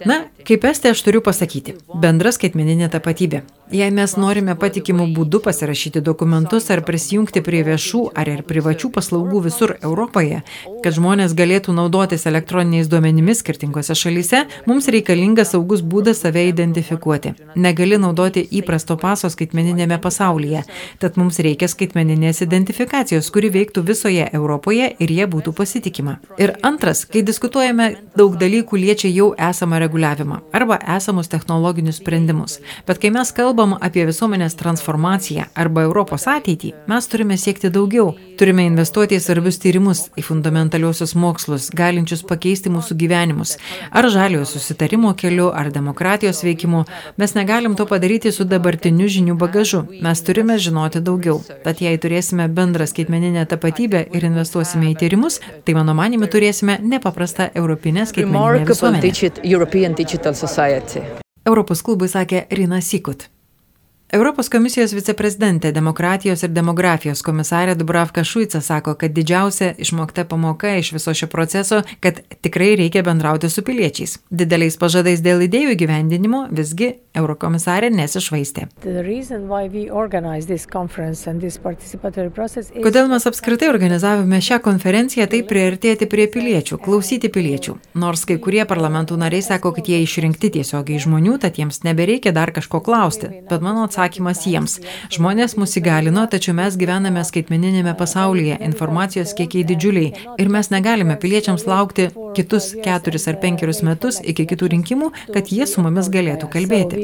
Na, 0.08 0.16
kaip 0.46 0.62
estė 0.64 0.92
aš 0.94 1.02
turiu 1.04 1.20
pasakyti, 1.24 1.74
bendra 2.00 2.30
skaitmeninė 2.32 2.88
tapatybė. 2.92 3.42
Jei 3.72 3.88
mes 3.88 4.12
norime 4.20 4.52
patikimų 4.60 5.06
būdų 5.16 5.38
pasirašyti 5.46 6.02
dokumentus 6.04 6.66
ar 6.68 6.82
prisijungti 6.84 7.40
prie 7.40 7.62
viešų 7.64 8.02
ar 8.12 8.28
ir 8.28 8.42
privačių 8.44 8.90
paslaugų 8.92 9.38
visur 9.46 9.70
Europoje, 9.78 10.42
kad 10.84 10.92
žmonės 10.92 11.32
galėtų 11.32 11.72
naudotis 11.72 12.26
elektroniniais 12.28 12.90
duomenimis 12.92 13.40
skirtingose 13.40 13.96
šalyse, 13.96 14.42
mums 14.68 14.88
reikalingas 14.92 15.54
saugus 15.54 15.80
būdas 15.80 16.20
save 16.20 16.42
identifikuoti. 16.50 17.32
Negali 17.56 17.96
naudoti 17.96 18.42
įprasto 18.60 18.98
paso 19.00 19.30
skaitmeninėme 19.32 19.96
pasaulyje, 19.96 20.66
tad 21.00 21.16
mums 21.16 21.40
reikia 21.40 21.70
skaitmeninės 21.72 22.44
identifikacijos, 22.44 23.32
kuri 23.32 23.48
veiktų 23.54 23.86
visoje 23.88 24.28
Europoje 24.28 24.90
ir 24.92 25.16
jie 25.16 25.24
būtų 25.24 25.56
pasitikima. 25.56 26.18
Ir 26.36 26.52
antras, 26.60 27.06
kai 27.08 27.24
diskutuojame, 27.24 27.94
daug 28.12 28.36
dalykų 28.36 28.84
liečia 28.84 29.08
jau 29.08 29.32
esamą 29.32 29.80
reguliavimą 29.86 30.42
arba 30.52 30.82
esamus 30.98 31.32
technologinius 31.32 32.02
sprendimus. 32.04 32.60
Bet 32.84 33.00
kai 33.00 33.08
mes 33.14 33.32
kalbame, 33.32 33.53
kalbam 33.54 33.76
apie 33.78 34.02
visuomenės 34.08 34.56
transformaciją 34.58 35.44
arba 35.54 35.84
Europos 35.86 36.24
ateitį, 36.26 36.72
mes 36.90 37.06
turime 37.06 37.36
siekti 37.38 37.68
daugiau. 37.70 38.08
Turime 38.34 38.64
investuoti 38.66 39.14
į 39.14 39.20
svarbius 39.22 39.60
tyrimus, 39.62 40.00
į 40.18 40.24
fundamentaliuosius 40.26 41.12
mokslus, 41.14 41.68
galinčius 41.70 42.24
pakeisti 42.26 42.72
mūsų 42.74 42.96
gyvenimus. 42.98 43.52
Ar 43.94 44.08
žaliojo 44.10 44.48
susitarimo 44.50 45.12
keliu, 45.14 45.52
ar 45.54 45.70
demokratijos 45.70 46.42
veikimu. 46.42 46.82
Mes 47.20 47.34
negalim 47.38 47.76
to 47.78 47.86
padaryti 47.86 48.32
su 48.34 48.42
dabartiniu 48.42 49.06
žinių 49.06 49.36
bagažu. 49.38 49.84
Mes 50.02 50.22
turime 50.26 50.58
žinoti 50.58 50.98
daugiau. 50.98 51.38
Tad 51.62 51.78
jei 51.84 51.94
turėsime 52.02 52.48
bendrą 52.50 52.88
skaitmeninę 52.90 53.46
tapatybę 53.46 54.02
ir 54.10 54.26
investuosime 54.26 54.90
į 54.90 54.96
tyrimus, 55.04 55.38
tai 55.62 55.76
mano 55.78 55.94
manimi 55.94 56.26
turėsime 56.26 56.80
nepaprastą 56.82 57.52
europinę 57.54 58.02
skaitmeninę 58.10 58.66
visuomenę. 58.66 58.98
Europos 61.44 61.84
klubui 61.84 62.08
sakė 62.08 62.46
Rina 62.50 62.80
Sikut. 62.80 63.28
Europos 64.14 64.46
komisijos 64.46 64.92
viceprezidentė 64.94 65.72
demokratijos 65.74 66.44
ir 66.46 66.52
demografijos 66.54 67.22
komisarė 67.26 67.72
Dubravka 67.74 68.22
Šuica 68.22 68.60
sako, 68.62 68.92
kad 69.00 69.10
didžiausia 69.16 69.72
išmokta 69.82 70.22
pamoka 70.30 70.76
iš 70.78 70.92
viso 70.94 71.14
šio 71.18 71.26
proceso, 71.32 71.80
kad 72.00 72.20
tikrai 72.46 72.76
reikia 72.78 73.02
bendrauti 73.02 73.50
su 73.50 73.64
piliečiais. 73.66 74.20
Dideliais 74.30 74.78
pažadais 74.78 75.24
dėl 75.24 75.42
idėjų 75.48 75.74
gyvendinimo 75.82 76.44
visgi 76.54 76.92
eurokomisarė 77.14 77.90
nesišvaistė. 77.94 78.66
Kodėl 82.84 83.10
mes 83.12 83.26
apskritai 83.30 83.68
organizavome 83.70 84.40
šią 84.44 84.60
konferenciją, 84.64 85.26
tai 85.30 85.42
priartėti 85.48 86.08
prie 86.10 86.26
piliečių, 86.34 86.78
klausyti 86.84 87.30
piliečių. 87.32 87.76
Nors 88.00 88.24
kai 88.28 88.38
kurie 88.42 88.64
parlamentų 88.68 89.18
nariai 89.20 89.44
sako, 89.46 89.74
kad 89.76 89.88
jie 89.90 90.00
išrinkti 90.04 90.50
tiesiogiai 90.58 91.00
žmonių, 91.04 91.38
tad 91.44 91.60
jiems 91.60 91.82
nebereikia 91.86 92.34
dar 92.36 92.52
kažko 92.54 92.82
klausti. 92.84 93.30
Bet 93.50 93.64
mano 93.64 93.86
atsakymas 93.88 94.44
jiems. 94.48 94.80
Žmonės 95.14 95.56
mus 95.60 95.76
įgalino, 95.80 96.26
tačiau 96.30 96.56
mes 96.58 96.78
gyvename 96.80 97.24
skaitmeninėme 97.26 97.94
pasaulyje, 97.98 98.58
informacijos 98.66 99.36
kiekiai 99.38 99.66
didžiuliai 99.70 100.12
ir 100.40 100.52
mes 100.52 100.70
negalime 100.74 101.16
piliečiams 101.20 101.66
laukti 101.70 102.10
kitus 102.34 102.72
keturis 102.84 103.28
ar 103.30 103.38
penkerius 103.42 103.82
metus 103.86 104.20
iki 104.24 104.46
kitų 104.50 104.72
rinkimų, 104.74 105.10
kad 105.34 105.52
jie 105.54 105.66
su 105.70 105.84
mumis 105.84 106.10
galėtų 106.12 106.50
kalbėti. 106.50 107.03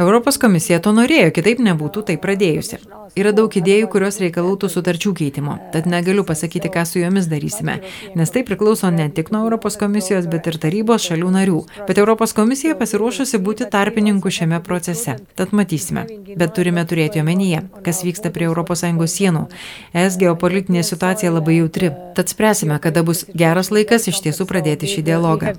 Europos 0.00 0.38
komisija 0.40 0.80
to 0.80 0.92
norėjo, 0.96 1.28
kitaip 1.36 1.60
nebūtų 1.60 2.04
tai 2.08 2.16
pradėjusi. 2.20 2.78
Yra 3.18 3.32
daug 3.34 3.50
idėjų, 3.58 3.88
kurios 3.90 4.20
reikalautų 4.22 4.68
sutarčių 4.70 5.12
keitimo, 5.18 5.56
tad 5.74 5.88
negaliu 5.90 6.22
pasakyti, 6.24 6.70
ką 6.72 6.84
su 6.86 7.00
jomis 7.02 7.26
darysime, 7.30 7.80
nes 8.16 8.30
tai 8.30 8.44
priklauso 8.46 8.90
ne 8.94 9.08
tik 9.10 9.32
nuo 9.34 9.42
Europos 9.44 9.76
komisijos, 9.80 10.28
bet 10.30 10.46
ir 10.46 10.58
tarybos 10.62 11.08
šalių 11.08 11.32
narių. 11.34 11.58
Bet 11.88 11.98
Europos 11.98 12.32
komisija 12.36 12.76
pasiruošusi 12.78 13.40
būti 13.42 13.66
tarpininku 13.70 14.30
šiame 14.30 14.62
procese, 14.62 15.16
tad 15.36 15.52
matysime. 15.56 16.06
Bet 16.38 16.54
turime 16.56 16.86
turėti 16.86 17.20
omenyje, 17.20 17.64
kas 17.84 18.04
vyksta 18.06 18.30
prie 18.30 18.46
ES 18.46 19.16
sienų. 19.16 19.44
Es 19.92 20.16
geopolitinė 20.20 20.84
situacija 20.86 21.34
labai 21.34 21.58
jautri, 21.58 21.90
tad 22.14 22.30
spręsime, 22.30 22.78
kada 22.80 23.02
bus 23.02 23.26
geras 23.34 23.72
laikas 23.74 24.06
iš 24.08 24.22
tiesų 24.22 24.46
pradėti 24.46 24.88
šį 24.94 25.06
dialogą 25.10 25.50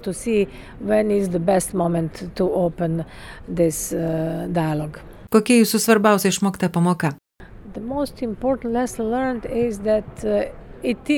open 2.71 3.03
this 3.45 3.91
uh, 3.93 4.47
dialogue. 4.49 5.03
Kokia 5.31 5.61
jūsų 5.61 5.79
svarbiausia 5.79 6.31
išmokta 6.33 6.71
pamoka? 6.73 7.13
Uh, 10.21 10.47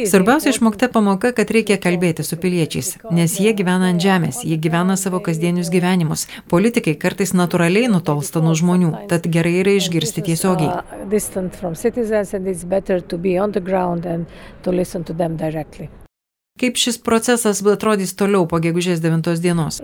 Svarbiausia 0.05 0.49
išmokta 0.51 0.89
pamoka, 0.91 1.31
kad 1.31 1.51
reikia 1.55 1.77
kalbėti 1.81 2.25
su 2.27 2.35
piliečiais, 2.37 2.89
nes 3.15 3.37
jie 3.39 3.53
gyvena 3.55 3.93
ant 3.93 4.03
žemės, 4.03 4.41
jie 4.43 4.57
gyvena 4.59 4.97
savo 4.99 5.21
kasdienius 5.23 5.71
gyvenimus. 5.73 6.27
Politikai 6.51 6.97
kartais 6.99 7.31
natūraliai 7.31 7.87
nutolsta 7.95 8.43
nuo 8.43 8.53
žmonių, 8.59 8.91
tad 9.07 9.27
gerai 9.31 9.55
yra 9.63 9.79
išgirsti 9.79 10.27
tiesiogiai. 10.29 10.83
Kaip 16.61 16.77
šis 16.77 16.99
procesas 17.01 17.63
atrodys 17.65 18.11
toliau 18.13 18.45
po 18.45 18.59
gegužės 18.61 18.99
9 19.01 19.39
dienos? 19.41 19.79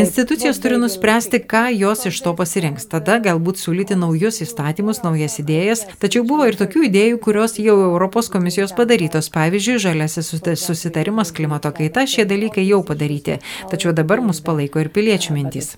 Institucijos 0.00 0.58
turi 0.64 0.80
nuspręsti, 0.82 1.38
ką 1.52 1.62
jos 1.70 2.02
iš 2.10 2.18
to 2.24 2.32
pasirinks. 2.34 2.88
Tada 2.90 3.20
galbūt 3.22 3.62
siūlyti 3.62 3.94
naujus 3.94 4.42
įstatymus, 4.42 5.04
naujas 5.06 5.38
idėjas. 5.38 5.86
Tačiau 6.02 6.26
buvo 6.26 6.50
ir 6.50 6.58
tokių 6.58 6.82
idėjų, 6.90 7.22
kurios 7.28 7.54
jau 7.62 7.78
Europos 7.86 8.26
komisijos 8.34 8.74
padarytos. 8.74 9.30
Pavyzdžiui, 9.30 9.78
žaliasis 9.86 10.34
susitarimas 10.66 11.30
klimato 11.30 11.70
kaita, 11.70 12.10
šie 12.10 12.26
dalykai 12.26 12.66
jau 12.66 12.82
padaryti. 12.82 13.38
Tačiau 13.70 13.94
dabar 13.94 14.18
mus 14.18 14.42
palaiko 14.42 14.82
ir 14.82 14.90
piliečių 14.90 15.38
mintys. 15.38 15.76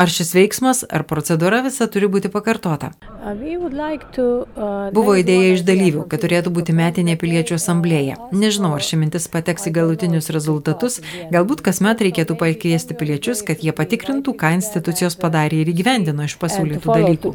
Ar 0.00 0.12
šis 0.12 0.32
veiksmas, 0.36 0.82
ar 0.88 1.04
procedūra 1.08 1.62
visa 1.64 1.88
turi 1.90 2.08
būti 2.12 2.30
pakartota? 2.32 2.92
Buvo 4.94 5.14
idėja 5.20 5.54
iš 5.56 5.64
dalyvių, 5.68 6.06
kad 6.10 6.24
turėtų 6.24 6.52
būti 6.54 6.74
metinė 6.76 7.16
piliečių 7.20 7.56
asamblėja. 7.58 8.18
Nežinau, 8.34 8.74
ar 8.76 8.84
ši 8.84 8.98
mintis 9.00 9.28
pateks 9.32 9.68
į 9.70 9.74
galutinius 9.78 10.30
rezultatus, 10.34 11.00
galbūt 11.32 11.64
kasmet 11.64 12.02
reikėtų 12.04 12.36
pakviesti 12.40 12.96
piliečius, 12.98 13.44
kad 13.46 13.62
jie 13.64 13.74
patikrintų, 13.76 14.34
ką 14.38 14.54
institucijos 14.58 15.16
padarė 15.20 15.62
ir 15.62 15.72
įgyvendino 15.72 16.26
iš 16.28 16.36
pasiūlytų 16.42 16.92
dalykų. 16.92 17.34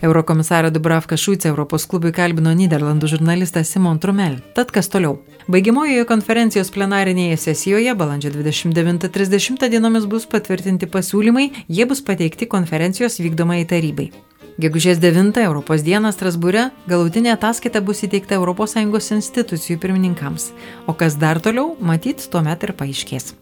Eurokomisarą 0.00 0.70
Dubravką 0.70 1.16
Šuicę 1.16 1.48
Europos 1.48 1.86
klubui 1.86 2.12
kalbino 2.12 2.52
Niderlandų 2.54 3.08
žurnalistas 3.10 3.72
Simon 3.72 3.98
Trumel. 3.98 4.38
Tad 4.54 4.70
kas 4.70 4.88
toliau? 4.88 5.18
Baigiamojoje 5.50 6.04
konferencijos 6.06 6.70
plenarinėje 6.70 7.36
sesijoje 7.36 7.94
balandžio 7.98 8.30
29-30 8.36 9.68
dienomis 9.72 10.06
bus 10.06 10.26
patvirtinti 10.30 10.86
pasiūlymai, 10.86 11.50
jie 11.68 11.86
bus 11.90 12.04
pateikti 12.04 12.46
konferencijos 12.46 13.18
vykdomai 13.18 13.64
tarybai. 13.66 14.10
Gegužės 14.58 14.98
9 15.02 15.38
Europos 15.42 15.82
dieną 15.86 16.10
Strasbūre 16.14 16.70
galutinė 16.90 17.34
ataskaita 17.36 17.82
bus 17.82 18.02
įteikta 18.06 18.38
ES 18.38 19.10
institucijų 19.18 19.78
pirmininkams, 19.78 20.50
o 20.86 20.94
kas 20.94 21.14
dar 21.14 21.38
toliau, 21.40 21.76
matyt, 21.80 22.26
tuomet 22.30 22.62
ir 22.62 22.74
paaiškės. 22.74 23.34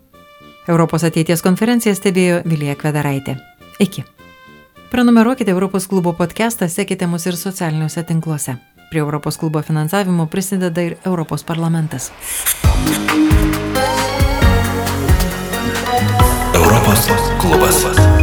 Europos 0.68 1.04
ateities 1.04 1.42
konferenciją 1.42 1.94
stebėjo 1.94 2.42
Vilija 2.44 2.74
Kvedaraitė. 2.76 3.38
Iki. 3.80 4.04
Prenumeruokite 4.90 5.50
Europos 5.50 5.86
klubo 5.86 6.12
podcastą, 6.12 6.68
sekite 6.68 7.06
mus 7.06 7.26
ir 7.26 7.36
socialiniuose 7.36 8.02
tinkluose. 8.02 8.56
Prie 8.90 9.00
Europos 9.00 9.36
klubo 9.36 9.62
finansavimo 9.62 10.26
prisideda 10.26 10.82
ir 10.82 10.96
Europos 11.04 11.44
parlamentas. 11.44 12.12
Europos 16.54 17.10
klubas. 17.40 18.15